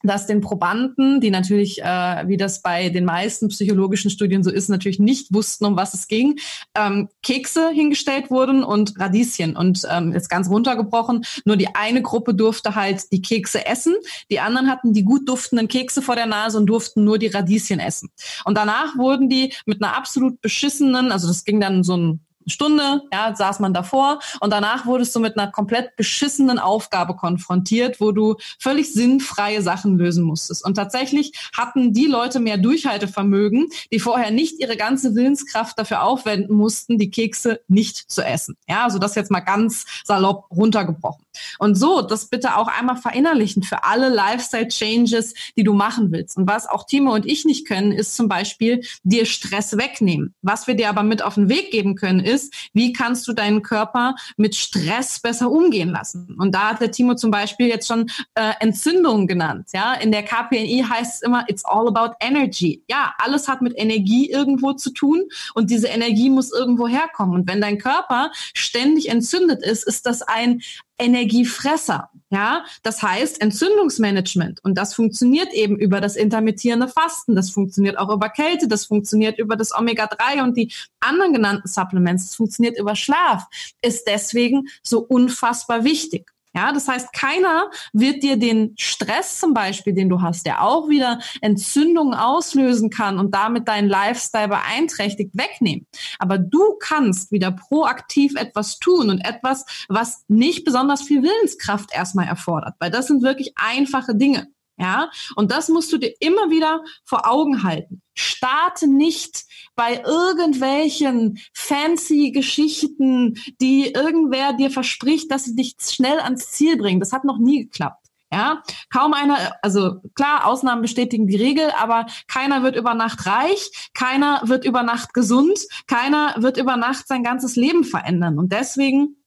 [0.04, 4.70] dass den Probanden, die natürlich, äh, wie das bei den meisten psychologischen Studien so ist,
[4.70, 6.36] natürlich nicht wussten, um was es ging,
[6.76, 9.56] ähm, Kekse hingestellt wurden und Radieschen.
[9.56, 13.96] Und ähm, jetzt ganz runtergebrochen, nur die eine Gruppe durfte halt die Kekse essen,
[14.30, 17.80] die anderen hatten die gut duftenden Kekse vor der Nase und durften nur die Radieschen
[17.80, 18.10] essen.
[18.46, 23.02] Und danach wurden die mit einer absolut beschissenen, also das ging dann so ein Stunde,
[23.12, 28.12] ja, saß man davor und danach wurdest du mit einer komplett beschissenen Aufgabe konfrontiert, wo
[28.12, 30.66] du völlig sinnfreie Sachen lösen musstest.
[30.66, 36.56] Und tatsächlich hatten die Leute mehr Durchhaltevermögen, die vorher nicht ihre ganze Willenskraft dafür aufwenden
[36.56, 38.56] mussten, die Kekse nicht zu essen.
[38.68, 41.26] Ja, also das jetzt mal ganz salopp runtergebrochen.
[41.60, 46.38] Und so, das bitte auch einmal verinnerlichen für alle Lifestyle-Changes, die du machen willst.
[46.38, 50.34] Und was auch Timo und ich nicht können, ist zum Beispiel dir Stress wegnehmen.
[50.42, 52.33] Was wir dir aber mit auf den Weg geben können, ist,
[52.74, 56.36] wie kannst du deinen Körper mit Stress besser umgehen lassen?
[56.40, 59.70] Und da hat der Timo zum Beispiel jetzt schon äh, Entzündungen genannt.
[59.74, 62.84] Ja, in der KPNI heißt es immer, it's all about energy.
[62.90, 65.22] Ja, alles hat mit Energie irgendwo zu tun
[65.54, 67.36] und diese Energie muss irgendwo herkommen.
[67.36, 70.62] Und wenn dein Körper ständig entzündet ist, ist das ein
[71.04, 72.10] Energiefresser.
[72.30, 74.64] Ja, das heißt Entzündungsmanagement.
[74.64, 77.36] Und das funktioniert eben über das intermittierende Fasten.
[77.36, 78.68] Das funktioniert auch über Kälte.
[78.68, 82.30] Das funktioniert über das Omega-3 und die anderen genannten Supplements.
[82.30, 83.46] Das funktioniert über Schlaf.
[83.84, 86.33] Ist deswegen so unfassbar wichtig.
[86.56, 90.88] Ja, das heißt, keiner wird dir den Stress zum Beispiel, den du hast, der auch
[90.88, 95.88] wieder Entzündungen auslösen kann und damit deinen Lifestyle beeinträchtigt, wegnehmen.
[96.20, 102.28] Aber du kannst wieder proaktiv etwas tun und etwas, was nicht besonders viel Willenskraft erstmal
[102.28, 104.48] erfordert, weil das sind wirklich einfache Dinge.
[104.78, 108.03] Ja, und das musst du dir immer wieder vor Augen halten.
[108.14, 109.46] Starte nicht
[109.76, 117.00] bei irgendwelchen fancy Geschichten, die irgendwer dir verspricht, dass sie dich schnell ans Ziel bringen.
[117.00, 118.04] Das hat noch nie geklappt.
[118.32, 123.70] Ja, kaum einer, also klar, Ausnahmen bestätigen die Regel, aber keiner wird über Nacht reich,
[123.94, 128.40] keiner wird über Nacht gesund, keiner wird über Nacht sein ganzes Leben verändern.
[128.40, 129.23] Und deswegen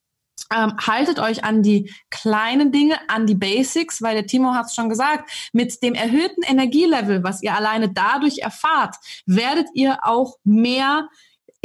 [0.54, 4.74] ähm, haltet euch an die kleinen Dinge, an die Basics, weil der Timo hat es
[4.74, 11.08] schon gesagt, mit dem erhöhten Energielevel, was ihr alleine dadurch erfahrt, werdet ihr auch mehr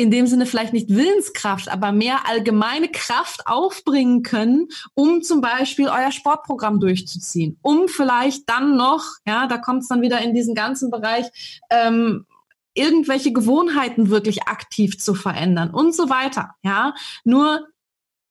[0.01, 5.89] in dem Sinne vielleicht nicht Willenskraft, aber mehr allgemeine Kraft aufbringen können, um zum Beispiel
[5.89, 10.55] euer Sportprogramm durchzuziehen, um vielleicht dann noch, ja, da kommt es dann wieder in diesen
[10.55, 11.27] ganzen Bereich,
[11.69, 12.25] ähm,
[12.73, 16.55] irgendwelche Gewohnheiten wirklich aktiv zu verändern und so weiter.
[16.63, 17.67] Ja, nur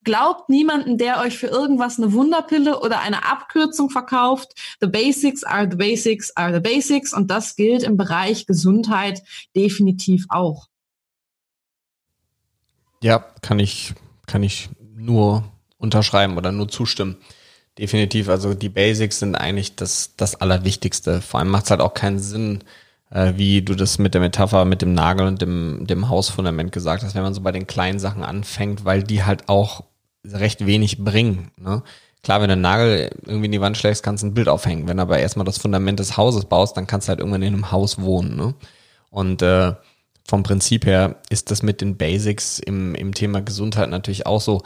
[0.03, 4.55] Glaubt niemanden, der euch für irgendwas eine Wunderpille oder eine Abkürzung verkauft.
[4.81, 7.13] The basics are the basics are the basics.
[7.13, 9.23] Und das gilt im Bereich Gesundheit
[9.55, 10.69] definitiv auch.
[13.03, 13.95] Ja, kann ich,
[14.27, 15.45] kann ich nur
[15.79, 17.17] unterschreiben oder nur zustimmen.
[17.79, 18.29] Definitiv.
[18.29, 21.21] Also die Basics sind eigentlich das, das Allerwichtigste.
[21.21, 22.65] Vor allem macht es halt auch keinen Sinn,
[23.11, 27.03] äh, wie du das mit der Metapher mit dem Nagel und dem, dem Hausfundament gesagt
[27.03, 29.85] hast, wenn man so bei den kleinen Sachen anfängt, weil die halt auch
[30.24, 31.50] recht wenig bringen.
[31.56, 31.83] Ne?
[32.22, 34.87] Klar, wenn du einen Nagel irgendwie in die Wand schlägst, kannst du ein Bild aufhängen.
[34.88, 37.54] Wenn du aber erstmal das Fundament des Hauses baust, dann kannst du halt irgendwann in
[37.54, 38.37] einem Haus wohnen.
[38.37, 38.54] Ne?
[39.11, 39.74] Und äh,
[40.26, 44.62] vom Prinzip her ist das mit den Basics im, im Thema Gesundheit natürlich auch so.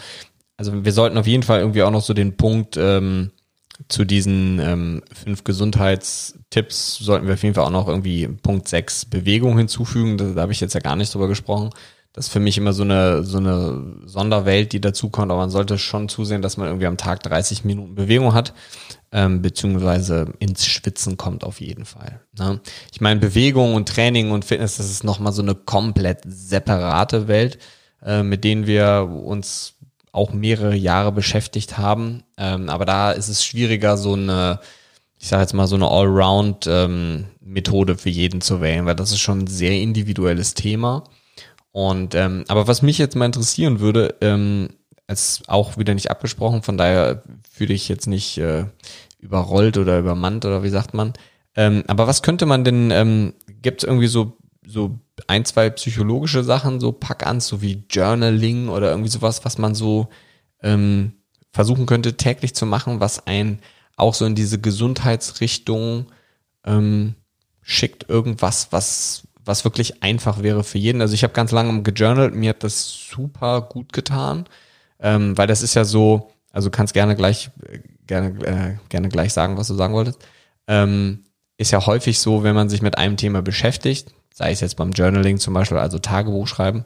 [0.56, 3.30] Also wir sollten auf jeden Fall irgendwie auch noch so den Punkt ähm,
[3.88, 9.04] zu diesen ähm, fünf Gesundheitstipps sollten wir auf jeden Fall auch noch irgendwie Punkt sechs
[9.04, 10.16] Bewegung hinzufügen.
[10.16, 11.70] Da, da habe ich jetzt ja gar nicht drüber gesprochen.
[12.14, 15.78] Das ist für mich immer so eine, so eine Sonderwelt, die dazukommt, aber man sollte
[15.78, 18.54] schon zusehen, dass man irgendwie am Tag 30 Minuten Bewegung hat,
[19.10, 22.20] ähm, beziehungsweise ins Schwitzen kommt auf jeden Fall.
[22.38, 22.60] Ne?
[22.92, 27.58] Ich meine, Bewegung und Training und Fitness, das ist nochmal so eine komplett separate Welt,
[28.00, 29.74] äh, mit denen wir uns
[30.12, 32.22] auch mehrere Jahre beschäftigt haben.
[32.38, 34.60] Ähm, aber da ist es schwieriger, so eine,
[35.18, 39.18] ich sage jetzt mal, so eine Allround-Methode ähm, für jeden zu wählen, weil das ist
[39.18, 41.02] schon ein sehr individuelles Thema.
[41.74, 44.68] Und ähm, aber was mich jetzt mal interessieren würde, ähm,
[45.08, 48.66] ist auch wieder nicht abgesprochen, von daher fühle ich jetzt nicht äh,
[49.18, 51.14] überrollt oder übermannt oder wie sagt man.
[51.56, 56.44] Ähm, aber was könnte man denn, ähm, gibt es irgendwie so, so ein, zwei psychologische
[56.44, 60.06] Sachen, so pack an, so wie Journaling oder irgendwie sowas, was man so
[60.62, 61.14] ähm,
[61.52, 63.58] versuchen könnte täglich zu machen, was ein
[63.96, 66.06] auch so in diese Gesundheitsrichtung
[66.64, 67.16] ähm,
[67.62, 71.00] schickt, irgendwas, was was wirklich einfach wäre für jeden.
[71.00, 74.46] Also ich habe ganz lange gejournalt, mir hat das super gut getan,
[75.00, 77.50] ähm, weil das ist ja so, also kannst gerne gleich,
[78.06, 80.18] gerne, äh, gerne gleich sagen, was du sagen wolltest.
[80.66, 81.24] Ähm,
[81.58, 84.92] ist ja häufig so, wenn man sich mit einem Thema beschäftigt, sei es jetzt beim
[84.92, 86.84] Journaling zum Beispiel, also Tagebuch schreiben,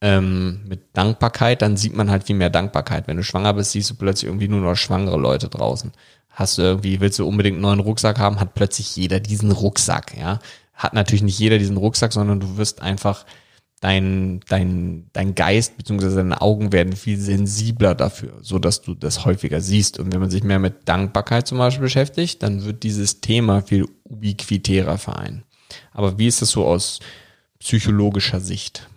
[0.00, 3.06] ähm, mit Dankbarkeit, dann sieht man halt viel mehr Dankbarkeit.
[3.06, 5.92] Wenn du schwanger bist, siehst du plötzlich irgendwie nur noch schwangere Leute draußen.
[6.30, 10.16] Hast du irgendwie, willst du unbedingt einen neuen Rucksack haben, hat plötzlich jeder diesen Rucksack,
[10.16, 10.38] ja
[10.78, 13.26] hat natürlich nicht jeder diesen Rucksack, sondern du wirst einfach
[13.80, 16.14] dein, dein, dein Geist bzw.
[16.14, 19.98] deine Augen werden viel sensibler dafür, so dass du das häufiger siehst.
[19.98, 23.86] Und wenn man sich mehr mit Dankbarkeit zum Beispiel beschäftigt, dann wird dieses Thema viel
[24.04, 25.44] ubiquitärer vereinen.
[25.92, 27.00] Aber wie ist es so aus
[27.58, 28.88] psychologischer Sicht?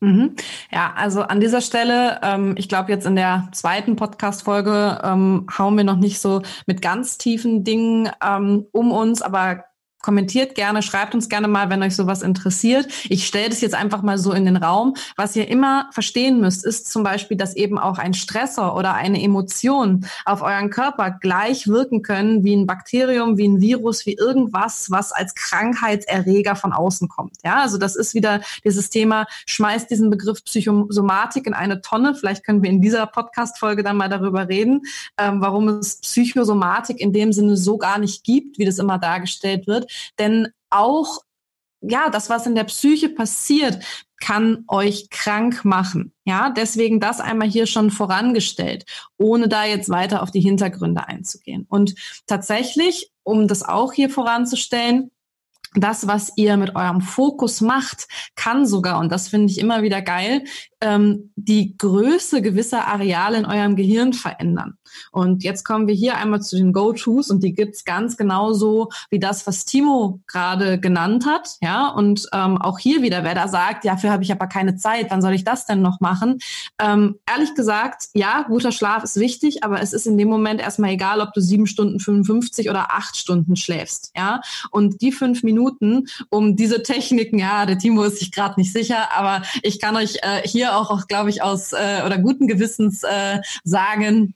[0.00, 0.36] Mhm.
[0.70, 5.76] Ja, also an dieser Stelle, ähm, ich glaube jetzt in der zweiten Podcast-Folge ähm, hauen
[5.76, 9.64] wir noch nicht so mit ganz tiefen Dingen ähm, um uns, aber
[10.00, 12.86] kommentiert gerne, schreibt uns gerne mal, wenn euch sowas interessiert.
[13.08, 14.94] Ich stelle das jetzt einfach mal so in den Raum.
[15.16, 19.22] Was ihr immer verstehen müsst, ist zum Beispiel, dass eben auch ein Stressor oder eine
[19.22, 24.90] Emotion auf euren Körper gleich wirken können wie ein Bakterium, wie ein Virus, wie irgendwas,
[24.90, 27.34] was als Krankheitserreger von außen kommt.
[27.44, 32.14] Ja, also das ist wieder dieses Thema, schmeißt diesen Begriff Psychosomatik in eine Tonne.
[32.14, 34.82] Vielleicht können wir in dieser Podcast-Folge dann mal darüber reden,
[35.16, 39.66] ähm, warum es Psychosomatik in dem Sinne so gar nicht gibt, wie das immer dargestellt
[39.66, 39.87] wird.
[40.18, 41.20] Denn auch
[41.80, 43.84] ja, das, was in der Psyche passiert,
[44.20, 46.12] kann euch krank machen.
[46.24, 48.84] Ja, deswegen das einmal hier schon vorangestellt,
[49.16, 51.66] ohne da jetzt weiter auf die Hintergründe einzugehen.
[51.68, 51.94] Und
[52.26, 55.10] tatsächlich, um das auch hier voranzustellen,
[55.74, 60.02] das, was ihr mit eurem Fokus macht, kann sogar, und das finde ich immer wieder
[60.02, 60.44] geil,
[60.80, 64.78] ähm, die Größe gewisser Areale in eurem Gehirn verändern.
[65.12, 69.18] Und jetzt kommen wir hier einmal zu den Go-Tos und die gibt's ganz genauso wie
[69.18, 71.56] das, was Timo gerade genannt hat.
[71.60, 74.76] Ja, und ähm, auch hier wieder, wer da sagt, ja, dafür habe ich aber keine
[74.76, 76.38] Zeit, wann soll ich das denn noch machen?
[76.80, 80.90] Ähm, ehrlich gesagt, ja, guter Schlaf ist wichtig, aber es ist in dem Moment erstmal
[80.90, 84.12] egal, ob du sieben Stunden 55 oder acht Stunden schläfst.
[84.16, 85.57] Ja, und die fünf Minuten,
[86.30, 90.16] um diese Techniken, ja, der Timo ist sich gerade nicht sicher, aber ich kann euch
[90.22, 94.34] äh, hier auch, auch glaube ich, aus äh, oder guten Gewissens äh, sagen,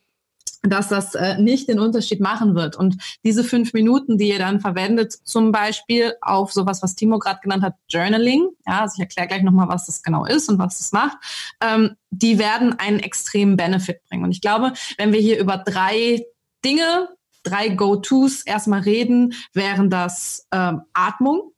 [0.62, 2.76] dass das äh, nicht den Unterschied machen wird.
[2.76, 7.40] Und diese fünf Minuten, die ihr dann verwendet, zum Beispiel auf sowas, was Timo gerade
[7.42, 10.78] genannt hat, Journaling, ja, also ich erkläre gleich nochmal, was das genau ist und was
[10.78, 11.16] das macht,
[11.60, 14.24] ähm, die werden einen extremen Benefit bringen.
[14.24, 16.24] Und ich glaube, wenn wir hier über drei
[16.64, 17.08] Dinge,
[17.42, 21.52] drei Go-Tos erstmal reden, wären das ähm, Atmung,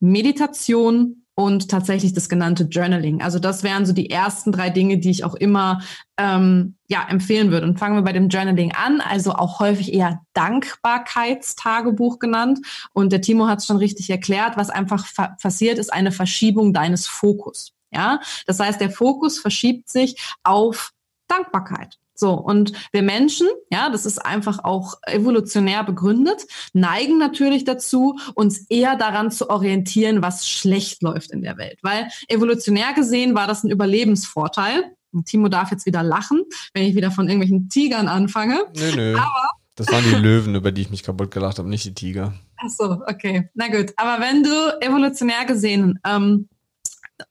[0.00, 3.22] Meditation und tatsächlich das genannte Journaling.
[3.22, 5.82] Also das wären so die ersten drei Dinge, die ich auch immer
[6.16, 7.64] ähm, ja empfehlen würde.
[7.64, 12.58] Und fangen wir bei dem Journaling an, also auch häufig eher Dankbarkeitstagebuch genannt.
[12.92, 15.06] Und der Timo hat es schon richtig erklärt, was einfach
[15.40, 17.72] passiert, ist eine Verschiebung deines Fokus.
[17.92, 20.90] Ja, das heißt, der Fokus verschiebt sich auf
[21.28, 21.98] Dankbarkeit.
[22.20, 28.66] So, und wir Menschen, ja, das ist einfach auch evolutionär begründet, neigen natürlich dazu, uns
[28.68, 31.78] eher daran zu orientieren, was schlecht läuft in der Welt.
[31.82, 34.92] Weil evolutionär gesehen war das ein Überlebensvorteil.
[35.12, 36.42] Und Timo darf jetzt wieder lachen,
[36.74, 38.64] wenn ich wieder von irgendwelchen Tigern anfange.
[38.76, 39.16] Nö, nö.
[39.16, 42.34] Aber das waren die Löwen, über die ich mich kaputt gelacht habe, nicht die Tiger.
[42.56, 43.48] Ach so, okay.
[43.54, 43.92] Na gut.
[43.96, 44.50] Aber wenn du
[44.80, 46.48] evolutionär gesehen ähm,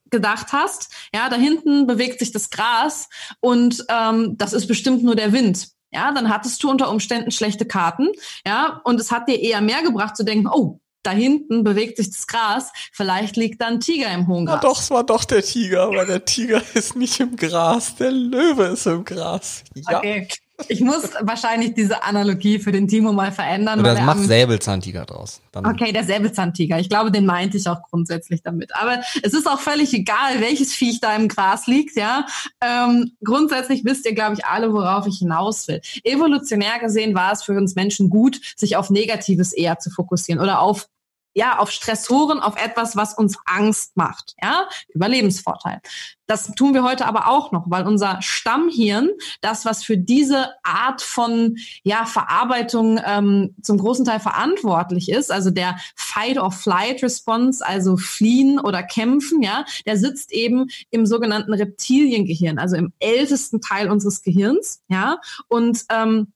[0.09, 5.15] gedacht hast, ja, da hinten bewegt sich das Gras und ähm, das ist bestimmt nur
[5.15, 5.69] der Wind.
[5.91, 8.09] Ja, dann hattest du unter Umständen schlechte Karten,
[8.45, 12.11] ja, und es hat dir eher mehr gebracht zu denken, oh, da hinten bewegt sich
[12.11, 14.59] das Gras, vielleicht liegt da ein Tiger im hohen Gras.
[14.61, 18.11] Na doch, es war doch der Tiger, weil der Tiger ist nicht im Gras, der
[18.11, 19.63] Löwe ist im Gras.
[19.73, 19.99] Ja.
[19.99, 20.27] Okay.
[20.69, 23.79] Ich muss wahrscheinlich diese Analogie für den Timo mal verändern.
[23.79, 25.39] Oder mach Säbelzahntiger draus.
[25.51, 26.79] Dann okay, der Säbelzahntiger.
[26.79, 28.75] Ich glaube, den meinte ich auch grundsätzlich damit.
[28.75, 32.25] Aber es ist auch völlig egal, welches Viech da im Gras liegt, ja.
[32.61, 35.79] Ähm, grundsätzlich wisst ihr, glaube ich, alle, worauf ich hinaus will.
[36.03, 40.61] Evolutionär gesehen war es für uns Menschen gut, sich auf Negatives eher zu fokussieren oder
[40.61, 40.87] auf
[41.37, 45.81] ja, auf Stressoren, auf etwas, was uns Angst macht, ja, Überlebensvorteil.
[46.25, 51.03] Das tun wir heute aber auch noch, weil unser Stammhirn, das, was für diese Art
[51.03, 58.81] von ja, Verarbeitung ähm, zum großen Teil verantwortlich ist, also der Fight-or-Flight-Response, also fliehen oder
[58.81, 65.19] kämpfen, ja, der sitzt eben im sogenannten Reptiliengehirn, also im ältesten Teil unseres Gehirns, ja,
[65.49, 66.33] und ähm,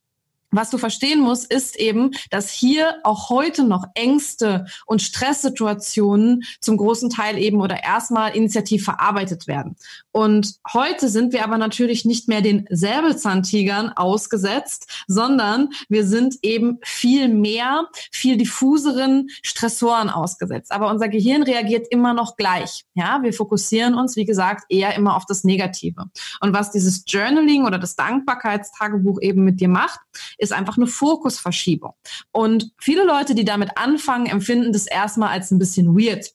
[0.51, 6.77] was du verstehen musst, ist eben, dass hier auch heute noch Ängste und Stresssituationen zum
[6.77, 9.75] großen Teil eben oder erstmal initiativ verarbeitet werden.
[10.11, 16.79] Und heute sind wir aber natürlich nicht mehr den Säbelzahntigern ausgesetzt, sondern wir sind eben
[16.83, 20.71] viel mehr, viel diffuseren Stressoren ausgesetzt.
[20.71, 22.83] Aber unser Gehirn reagiert immer noch gleich.
[22.93, 26.05] Ja, wir fokussieren uns, wie gesagt, eher immer auf das Negative.
[26.41, 29.99] Und was dieses Journaling oder das Dankbarkeitstagebuch eben mit dir macht,
[30.41, 31.93] ist einfach eine Fokusverschiebung.
[32.31, 36.31] Und viele Leute, die damit anfangen, empfinden das erstmal als ein bisschen weird.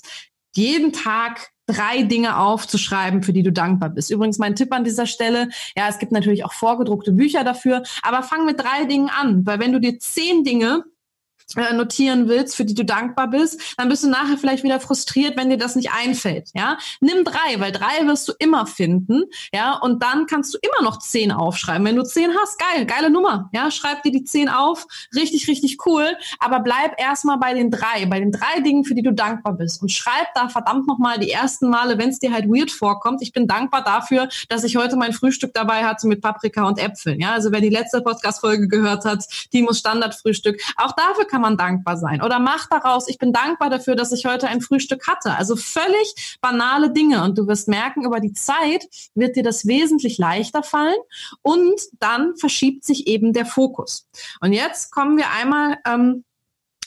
[0.55, 4.11] Jeden Tag drei Dinge aufzuschreiben, für die du dankbar bist.
[4.11, 8.23] Übrigens mein Tipp an dieser Stelle, ja, es gibt natürlich auch vorgedruckte Bücher dafür, aber
[8.23, 10.85] fang mit drei Dingen an, weil wenn du dir zehn Dinge
[11.55, 15.37] äh, notieren willst, für die du dankbar bist, dann bist du nachher vielleicht wieder frustriert,
[15.37, 16.51] wenn dir das nicht einfällt.
[16.55, 19.25] Ja, nimm drei, weil drei wirst du immer finden.
[19.53, 21.87] Ja, und dann kannst du immer noch zehn aufschreiben.
[21.87, 23.51] Wenn du zehn hast, geil, geile Nummer.
[23.53, 26.17] Ja, schreib dir die zehn auf, richtig, richtig cool.
[26.39, 29.83] Aber bleib erstmal bei den drei, bei den drei Dingen, für die du dankbar bist
[29.83, 33.23] und schreib da verdammt nochmal die ersten Male, wenn es dir halt weird vorkommt.
[33.23, 37.21] Ich bin dankbar dafür, dass ich heute mein Frühstück dabei hatte mit Paprika und Äpfeln.
[37.21, 40.61] Ja, also wer die letzte Podcast-Folge gehört hat, die muss Standardfrühstück.
[40.77, 42.23] Auch dafür kann man dankbar sein.
[42.23, 45.37] Oder mach daraus, ich bin dankbar dafür, dass ich heute ein Frühstück hatte.
[45.37, 47.23] Also völlig banale Dinge.
[47.25, 50.97] Und du wirst merken, über die Zeit wird dir das wesentlich leichter fallen
[51.43, 54.09] und dann verschiebt sich eben der Fokus.
[54.41, 56.25] Und jetzt kommen wir einmal ähm,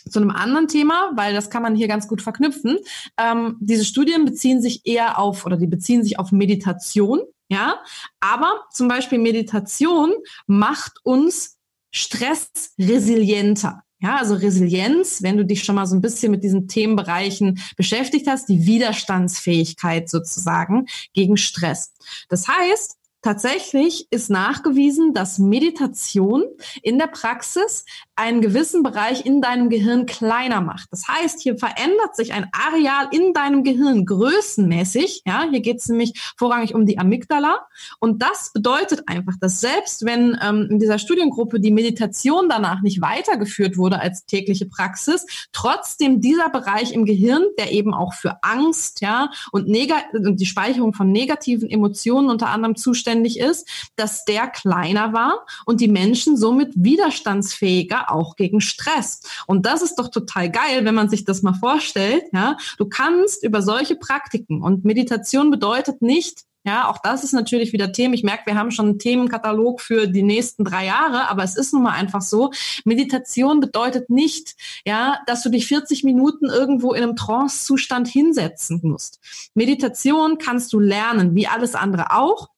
[0.10, 2.80] zu einem anderen Thema, weil das kann man hier ganz gut verknüpfen.
[3.20, 7.84] Ähm, diese Studien beziehen sich eher auf oder die beziehen sich auf Meditation, ja.
[8.20, 10.12] Aber zum Beispiel Meditation
[10.48, 11.60] macht uns
[11.92, 13.84] stressresilienter.
[14.02, 18.28] Ja, also Resilienz, wenn du dich schon mal so ein bisschen mit diesen Themenbereichen beschäftigt
[18.28, 21.94] hast, die Widerstandsfähigkeit sozusagen gegen Stress.
[22.30, 26.46] Das heißt, Tatsächlich ist nachgewiesen, dass Meditation
[26.82, 27.84] in der Praxis
[28.16, 30.88] einen gewissen Bereich in deinem Gehirn kleiner macht.
[30.92, 35.24] Das heißt, hier verändert sich ein Areal in deinem Gehirn größenmäßig.
[35.26, 37.68] Ja, hier geht es nämlich vorrangig um die Amygdala.
[38.00, 43.02] Und das bedeutet einfach, dass selbst wenn ähm, in dieser Studiengruppe die Meditation danach nicht
[43.02, 49.02] weitergeführt wurde als tägliche Praxis, trotzdem dieser Bereich im Gehirn, der eben auch für Angst,
[49.02, 54.48] ja, und, und die Speicherung von negativen Emotionen unter anderem zuständig zuständig ist, dass der
[54.48, 59.22] kleiner war und die Menschen somit widerstandsfähiger auch gegen Stress.
[59.48, 62.24] Und das ist doch total geil, wenn man sich das mal vorstellt.
[62.34, 67.72] Ja, du kannst über solche Praktiken und Meditation bedeutet nicht, ja, auch das ist natürlich
[67.72, 68.16] wieder Thema.
[68.16, 71.74] Ich merke, wir haben schon einen Themenkatalog für die nächsten drei Jahre, aber es ist
[71.74, 72.52] nun mal einfach so.
[72.84, 74.56] Meditation bedeutet nicht,
[74.86, 79.20] ja, dass du dich 40 Minuten irgendwo in einem Trance-Zustand hinsetzen musst.
[79.56, 82.50] Meditation kannst du lernen, wie alles andere auch.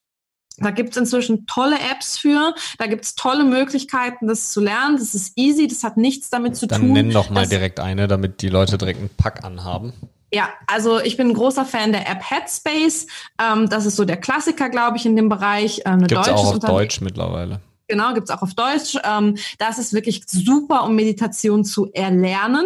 [0.62, 4.98] Da gibt's inzwischen tolle Apps für, da gibt's tolle Möglichkeiten, das zu lernen.
[4.98, 6.96] Das ist easy, das hat nichts damit zu Dann tun.
[6.96, 9.94] Dann nenn doch mal direkt eine, damit die Leute direkt einen Pack anhaben.
[10.34, 13.08] Ja, also ich bin ein großer Fan der App Headspace.
[13.40, 15.80] Ähm, das ist so der Klassiker, glaube ich, in dem Bereich.
[15.80, 17.60] Äh, eine Gibt's auch auf Deutsch mittlerweile.
[17.92, 18.98] Genau, gibt's auch auf Deutsch.
[19.04, 22.66] Ähm, das ist wirklich super, um Meditation zu erlernen.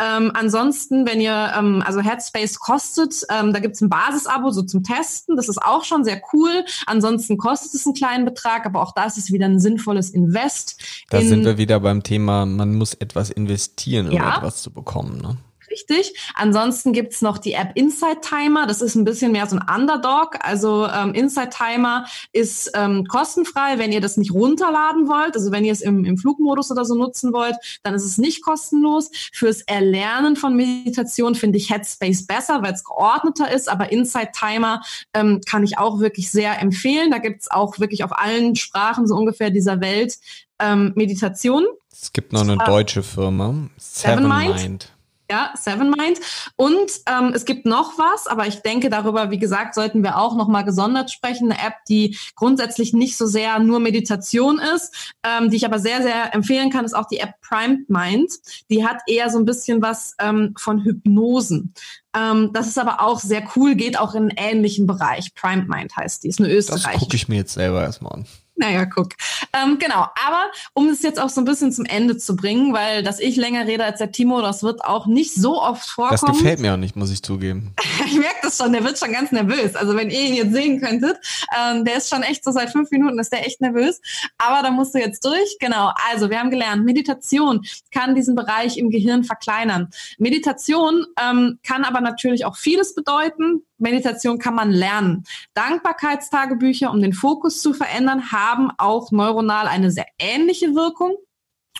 [0.00, 4.82] Ähm, ansonsten, wenn ihr, ähm, also Headspace kostet, ähm, da gibt's ein Basisabo so zum
[4.82, 5.36] Testen.
[5.36, 6.64] Das ist auch schon sehr cool.
[6.86, 10.82] Ansonsten kostet es einen kleinen Betrag, aber auch das ist wieder ein sinnvolles Invest.
[11.10, 14.38] Da sind wir wieder beim Thema, man muss etwas investieren, um ja.
[14.38, 15.20] etwas zu bekommen.
[15.20, 15.36] Ne?
[15.74, 16.14] Richtig.
[16.34, 18.66] Ansonsten gibt's noch die App Inside Timer.
[18.66, 20.36] Das ist ein bisschen mehr so ein Underdog.
[20.40, 25.34] Also ähm, Inside Timer ist ähm, kostenfrei, wenn ihr das nicht runterladen wollt.
[25.34, 28.42] Also wenn ihr es im, im Flugmodus oder so nutzen wollt, dann ist es nicht
[28.42, 29.10] kostenlos.
[29.32, 33.68] Fürs Erlernen von Meditation finde ich Headspace besser, weil es geordneter ist.
[33.68, 34.80] Aber Inside Timer
[35.12, 37.10] ähm, kann ich auch wirklich sehr empfehlen.
[37.10, 40.18] Da gibt's auch wirklich auf allen Sprachen so ungefähr dieser Welt
[40.60, 41.64] ähm, Meditation.
[41.90, 44.56] Es gibt noch eine deutsche Firma, Seven, Seven Mind.
[44.56, 44.93] Mind.
[45.30, 46.20] Ja, Seven Mind.
[46.56, 50.36] Und ähm, es gibt noch was, aber ich denke, darüber, wie gesagt, sollten wir auch
[50.36, 51.50] nochmal gesondert sprechen.
[51.50, 56.02] Eine App, die grundsätzlich nicht so sehr nur Meditation ist, ähm, die ich aber sehr,
[56.02, 58.32] sehr empfehlen kann, ist auch die App Primed Mind.
[58.70, 61.72] Die hat eher so ein bisschen was ähm, von Hypnosen.
[62.14, 65.34] Ähm, das ist aber auch sehr cool, geht auch in einen ähnlichen Bereich.
[65.34, 66.82] Primed Mind heißt die, ist eine Österreich.
[66.82, 68.26] Das gucke ich mir jetzt selber erstmal an.
[68.56, 69.14] Naja, guck.
[69.52, 73.02] Ähm, genau, aber um es jetzt auch so ein bisschen zum Ende zu bringen, weil
[73.02, 76.20] dass ich länger rede als der Timo, das wird auch nicht so oft vorkommen.
[76.20, 77.74] Das gefällt mir auch nicht, muss ich zugeben.
[78.06, 79.74] ich merke das schon, der wird schon ganz nervös.
[79.74, 81.18] Also wenn ihr ihn jetzt sehen könntet,
[81.58, 84.00] ähm, der ist schon echt so seit fünf Minuten ist der echt nervös.
[84.38, 85.56] Aber da musst du jetzt durch.
[85.58, 89.90] Genau, also wir haben gelernt, Meditation kann diesen Bereich im Gehirn verkleinern.
[90.18, 93.62] Meditation ähm, kann aber natürlich auch vieles bedeuten.
[93.78, 95.24] Meditation kann man lernen.
[95.54, 101.16] Dankbarkeitstagebücher, um den Fokus zu verändern, haben auch neuronal eine sehr ähnliche Wirkung.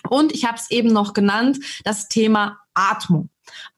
[0.09, 3.29] Und ich habe es eben noch genannt, das Thema Atmung.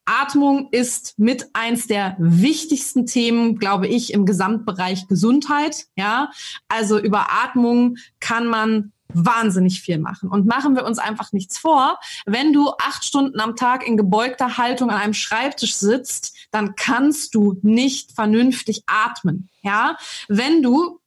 [0.06, 5.88] Atmung ist mit eins der wichtigsten Themen, glaube ich, im Gesamtbereich Gesundheit.
[5.96, 6.32] Ja,
[6.70, 10.30] also über Atmung kann man wahnsinnig viel machen.
[10.30, 12.00] Und machen wir uns einfach nichts vor.
[12.26, 17.36] Wenn du acht Stunden am Tag in gebeugter Haltung an einem Schreibtisch sitzt, dann kannst
[17.36, 19.50] du nicht vernünftig atmen.
[19.62, 19.98] Ja,
[20.28, 21.00] wenn du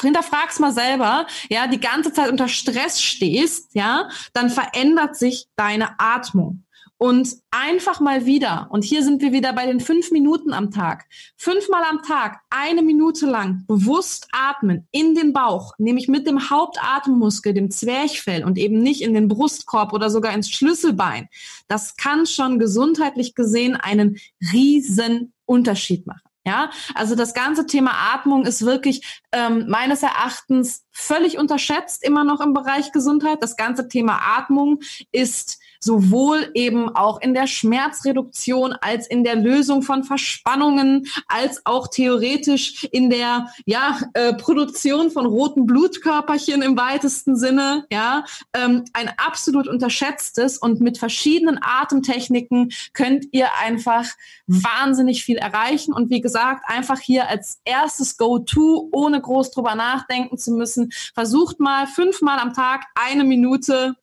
[0.00, 5.98] hinterfragst mal selber, ja, die ganze Zeit unter Stress stehst, ja, dann verändert sich deine
[5.98, 6.64] Atmung
[6.98, 11.06] und einfach mal wieder, und hier sind wir wieder bei den fünf Minuten am Tag,
[11.36, 17.54] fünfmal am Tag, eine Minute lang bewusst atmen in den Bauch, nämlich mit dem Hauptatemmuskel,
[17.54, 21.28] dem Zwerchfell und eben nicht in den Brustkorb oder sogar ins Schlüsselbein.
[21.68, 24.18] Das kann schon gesundheitlich gesehen einen
[24.52, 26.22] riesen Unterschied machen.
[26.44, 32.40] Ja, also das ganze Thema Atmung ist wirklich ähm, meines Erachtens völlig unterschätzt immer noch
[32.40, 33.42] im Bereich Gesundheit.
[33.42, 34.80] Das ganze Thema Atmung
[35.12, 41.88] ist sowohl eben auch in der Schmerzreduktion als in der Lösung von Verspannungen, als auch
[41.88, 47.86] theoretisch in der ja, äh, Produktion von roten Blutkörperchen im weitesten Sinne.
[47.90, 48.24] Ja,
[48.54, 54.04] ähm, ein absolut unterschätztes und mit verschiedenen Atemtechniken könnt ihr einfach
[54.46, 55.92] wahnsinnig viel erreichen.
[55.92, 61.60] Und wie gesagt, einfach hier als erstes Go-To, ohne groß drüber nachdenken zu müssen, versucht
[61.60, 63.94] mal fünfmal am Tag eine Minute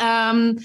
[0.00, 0.60] ähm,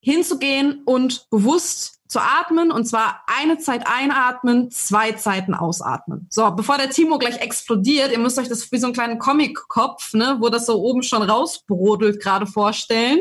[0.00, 6.26] hinzugehen und bewusst zu atmen und zwar eine Zeit einatmen, zwei Zeiten ausatmen.
[6.30, 10.12] So, bevor der Timo gleich explodiert, ihr müsst euch das wie so einen kleinen Comic-Kopf,
[10.12, 13.20] ne, wo das so oben schon rausbrodelt, gerade vorstellen.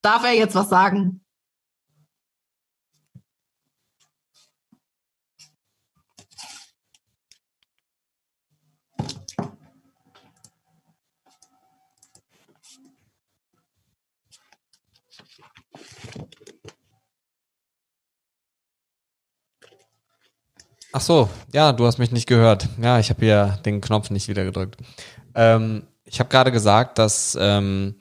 [0.00, 1.22] Darf er jetzt was sagen?
[20.98, 22.68] Ach so, ja, du hast mich nicht gehört.
[22.82, 24.78] Ja, ich habe hier den Knopf nicht wieder gedrückt.
[25.32, 27.94] Ähm, ich habe gerade gesagt, dass ähm,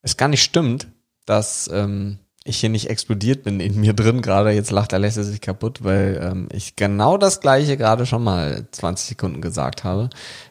[0.00, 0.88] es gar nicht stimmt,
[1.26, 4.50] dass ähm, ich hier nicht explodiert bin in mir drin gerade.
[4.52, 9.08] Jetzt lacht Alessia sich kaputt, weil ähm, ich genau das gleiche gerade schon mal 20
[9.08, 10.08] Sekunden gesagt habe.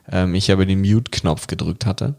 [0.08, 2.14] Ähm, ich aber den Mute-Knopf gedrückt hatte.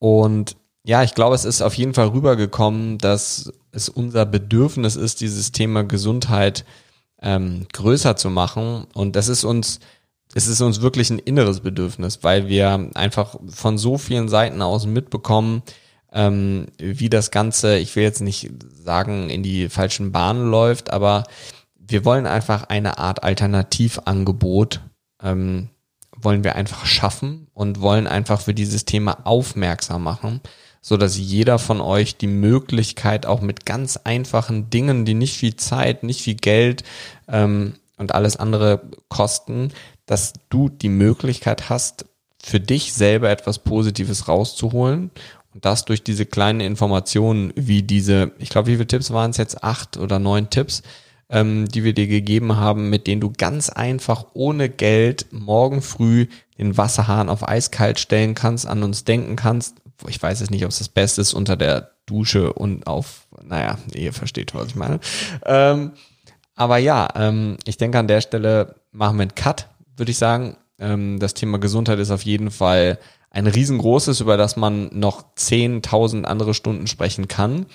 [0.00, 5.20] Und ja, ich glaube, es ist auf jeden Fall rübergekommen, dass es unser Bedürfnis ist,
[5.20, 6.64] dieses Thema Gesundheit
[7.22, 8.86] ähm, größer zu machen.
[8.94, 9.80] Und das ist uns,
[10.34, 14.86] es ist uns wirklich ein inneres Bedürfnis, weil wir einfach von so vielen Seiten aus
[14.86, 15.62] mitbekommen,
[16.12, 21.24] ähm, wie das Ganze, ich will jetzt nicht sagen, in die falschen Bahnen läuft, aber
[21.78, 24.80] wir wollen einfach eine Art Alternativangebot,
[25.22, 25.70] ähm,
[26.16, 30.40] wollen wir einfach schaffen und wollen einfach für dieses Thema aufmerksam machen
[30.86, 35.56] so dass jeder von euch die Möglichkeit auch mit ganz einfachen Dingen, die nicht viel
[35.56, 36.84] Zeit, nicht viel Geld
[37.26, 39.72] ähm, und alles andere kosten,
[40.06, 42.04] dass du die Möglichkeit hast,
[42.40, 45.10] für dich selber etwas Positives rauszuholen
[45.52, 49.38] und das durch diese kleinen Informationen wie diese, ich glaube, wie viele Tipps waren es
[49.38, 49.64] jetzt?
[49.64, 50.84] Acht oder neun Tipps,
[51.28, 56.28] ähm, die wir dir gegeben haben, mit denen du ganz einfach ohne Geld morgen früh
[56.58, 59.74] den Wasserhahn auf eiskalt stellen kannst, an uns denken kannst
[60.08, 63.78] ich weiß es nicht, ob es das Beste ist, unter der Dusche und auf, naja,
[63.94, 65.00] ihr versteht, was ich meine.
[65.44, 65.92] Ähm,
[66.54, 70.56] aber ja, ähm, ich denke an der Stelle machen wir einen Cut, würde ich sagen.
[70.78, 72.98] Ähm, das Thema Gesundheit ist auf jeden Fall
[73.30, 77.66] ein riesengroßes, über das man noch 10.000 andere Stunden sprechen kann.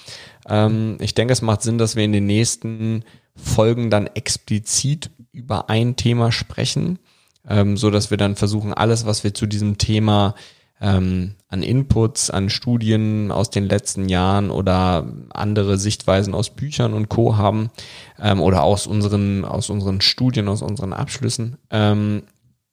[0.47, 3.03] Ähm, ich denke, es macht Sinn, dass wir in den nächsten
[3.35, 6.99] Folgen dann explizit über ein Thema sprechen,
[7.47, 10.35] ähm, so dass wir dann versuchen, alles, was wir zu diesem Thema
[10.81, 17.07] ähm, an Inputs, an Studien aus den letzten Jahren oder andere Sichtweisen aus Büchern und
[17.07, 17.37] Co.
[17.37, 17.69] haben
[18.19, 21.57] ähm, oder aus unseren, aus unseren Studien, aus unseren Abschlüssen.
[21.69, 22.23] Ähm,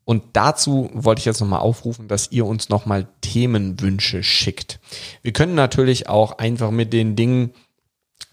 [0.05, 4.81] und dazu wollte ich jetzt nochmal aufrufen, dass ihr uns nochmal Themenwünsche schickt.
[5.21, 7.53] Wir können natürlich auch einfach mit den Dingen,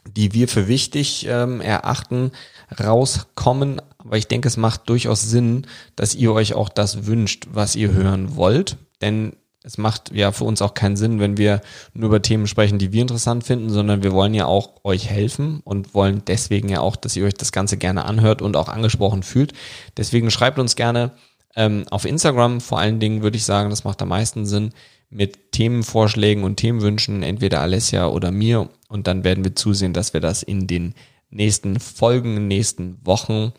[0.10, 2.32] die wir für wichtig ähm, erachten,
[2.80, 3.82] rauskommen.
[3.98, 5.68] Aber ich denke, es macht durchaus Sinn,
[5.98, 8.78] dass ihr euch auch das wünscht, was ihr hören wollt.
[9.02, 9.36] Denn
[9.66, 11.62] es macht ja für uns auch keinen Sinn, wenn wir
[11.94, 15.62] nur über Themen sprechen, die wir interessant finden, sondern wir wollen ja auch euch helfen
[15.64, 19.24] und wollen deswegen ja auch, dass ihr euch das Ganze gerne anhört und auch angesprochen
[19.24, 19.54] fühlt.
[19.98, 21.12] Deswegen schreibt uns gerne
[21.56, 24.72] ähm, auf Instagram, vor allen Dingen würde ich sagen, das macht am meisten Sinn,
[25.10, 28.70] mit Themenvorschlägen und Themenwünschen, entweder Alessia oder mir.
[28.88, 30.94] Und dann werden wir zusehen, dass wir das in den
[31.30, 33.54] nächsten Folgen, nächsten Wochen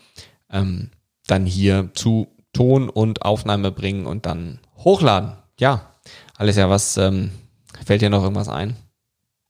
[0.51, 0.91] ähm,
[1.27, 5.33] dann hier zu Ton und Aufnahme bringen und dann hochladen.
[5.59, 5.93] Ja,
[6.37, 7.31] alles ja, was ähm,
[7.85, 8.77] fällt dir noch irgendwas ein?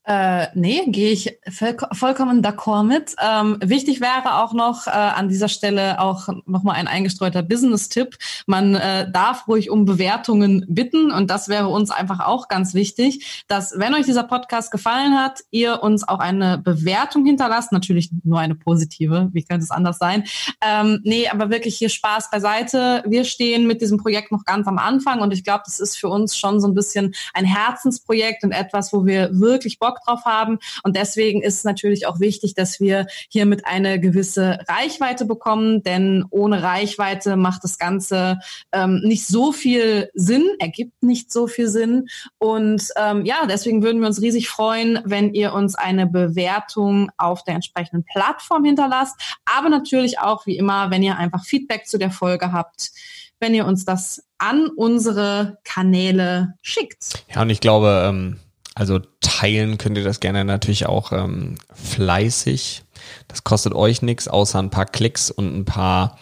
[0.07, 3.17] Äh, nee, gehe ich voll, vollkommen d'accord mit.
[3.21, 8.17] Ähm, wichtig wäre auch noch äh, an dieser Stelle auch nochmal ein eingestreuter Business-Tipp.
[8.47, 13.45] Man äh, darf ruhig um Bewertungen bitten und das wäre uns einfach auch ganz wichtig,
[13.49, 17.73] dass wenn euch dieser Podcast gefallen hat, ihr uns auch eine Bewertung hinterlasst.
[17.73, 20.23] Natürlich nur eine positive, wie könnte es anders sein?
[20.65, 23.03] Ähm, nee, aber wirklich hier Spaß beiseite.
[23.09, 26.09] Wir stehen mit diesem Projekt noch ganz am Anfang und ich glaube, das ist für
[26.09, 30.25] uns schon so ein bisschen ein Herzensprojekt und etwas, wo wir wirklich Bock Bock drauf
[30.25, 30.59] haben.
[30.83, 36.25] Und deswegen ist es natürlich auch wichtig, dass wir hiermit eine gewisse Reichweite bekommen, denn
[36.31, 38.39] ohne Reichweite macht das Ganze
[38.73, 42.07] ähm, nicht so viel Sinn, ergibt nicht so viel Sinn.
[42.39, 47.45] Und ähm, ja, deswegen würden wir uns riesig freuen, wenn ihr uns eine Bewertung auf
[47.45, 49.15] der entsprechenden Plattform hinterlasst.
[49.45, 52.91] Aber natürlich auch wie immer, wenn ihr einfach Feedback zu der Folge habt,
[53.39, 57.25] wenn ihr uns das an unsere Kanäle schickt.
[57.35, 58.39] Ja, und ich glaube, ähm,
[58.77, 62.83] Also teilen könnt ihr das gerne natürlich auch ähm, fleißig.
[63.27, 66.19] Das kostet euch nichts, außer ein paar Klicks und ein paar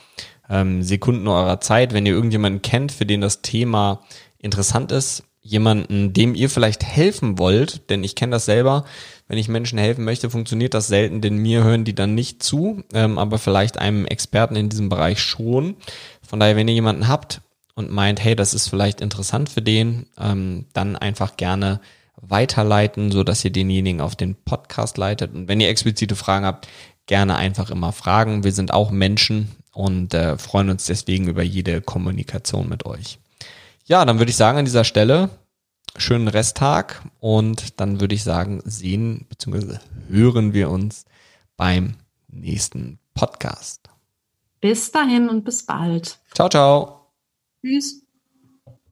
[0.49, 1.93] ähm, Sekunden eurer Zeit.
[1.93, 4.03] Wenn ihr irgendjemanden kennt, für den das Thema
[4.39, 8.85] interessant ist, jemanden, dem ihr vielleicht helfen wollt, denn ich kenne das selber,
[9.27, 12.85] wenn ich Menschen helfen möchte, funktioniert das selten, denn mir hören die dann nicht zu,
[12.95, 15.75] ähm, aber vielleicht einem Experten in diesem Bereich schon.
[16.23, 17.41] Von daher, wenn ihr jemanden habt
[17.75, 21.81] und meint, hey, das ist vielleicht interessant für den, ähm, dann einfach gerne
[22.29, 25.35] weiterleiten, so dass ihr denjenigen auf den Podcast leitet.
[25.35, 26.69] Und wenn ihr explizite Fragen habt,
[27.07, 28.45] gerne einfach immer fragen.
[28.45, 33.19] Wir sind auch Menschen und äh, freuen uns deswegen über jede Kommunikation mit euch.
[33.87, 35.31] Ja, dann würde ich sagen an dieser Stelle
[35.97, 39.79] schönen Resttag und dann würde ich sagen, sehen bzw.
[40.09, 41.05] hören wir uns
[41.57, 41.95] beim
[42.29, 43.89] nächsten Podcast.
[44.61, 46.19] Bis dahin und bis bald.
[46.35, 47.13] Ciao, ciao.
[47.61, 48.04] Tschüss.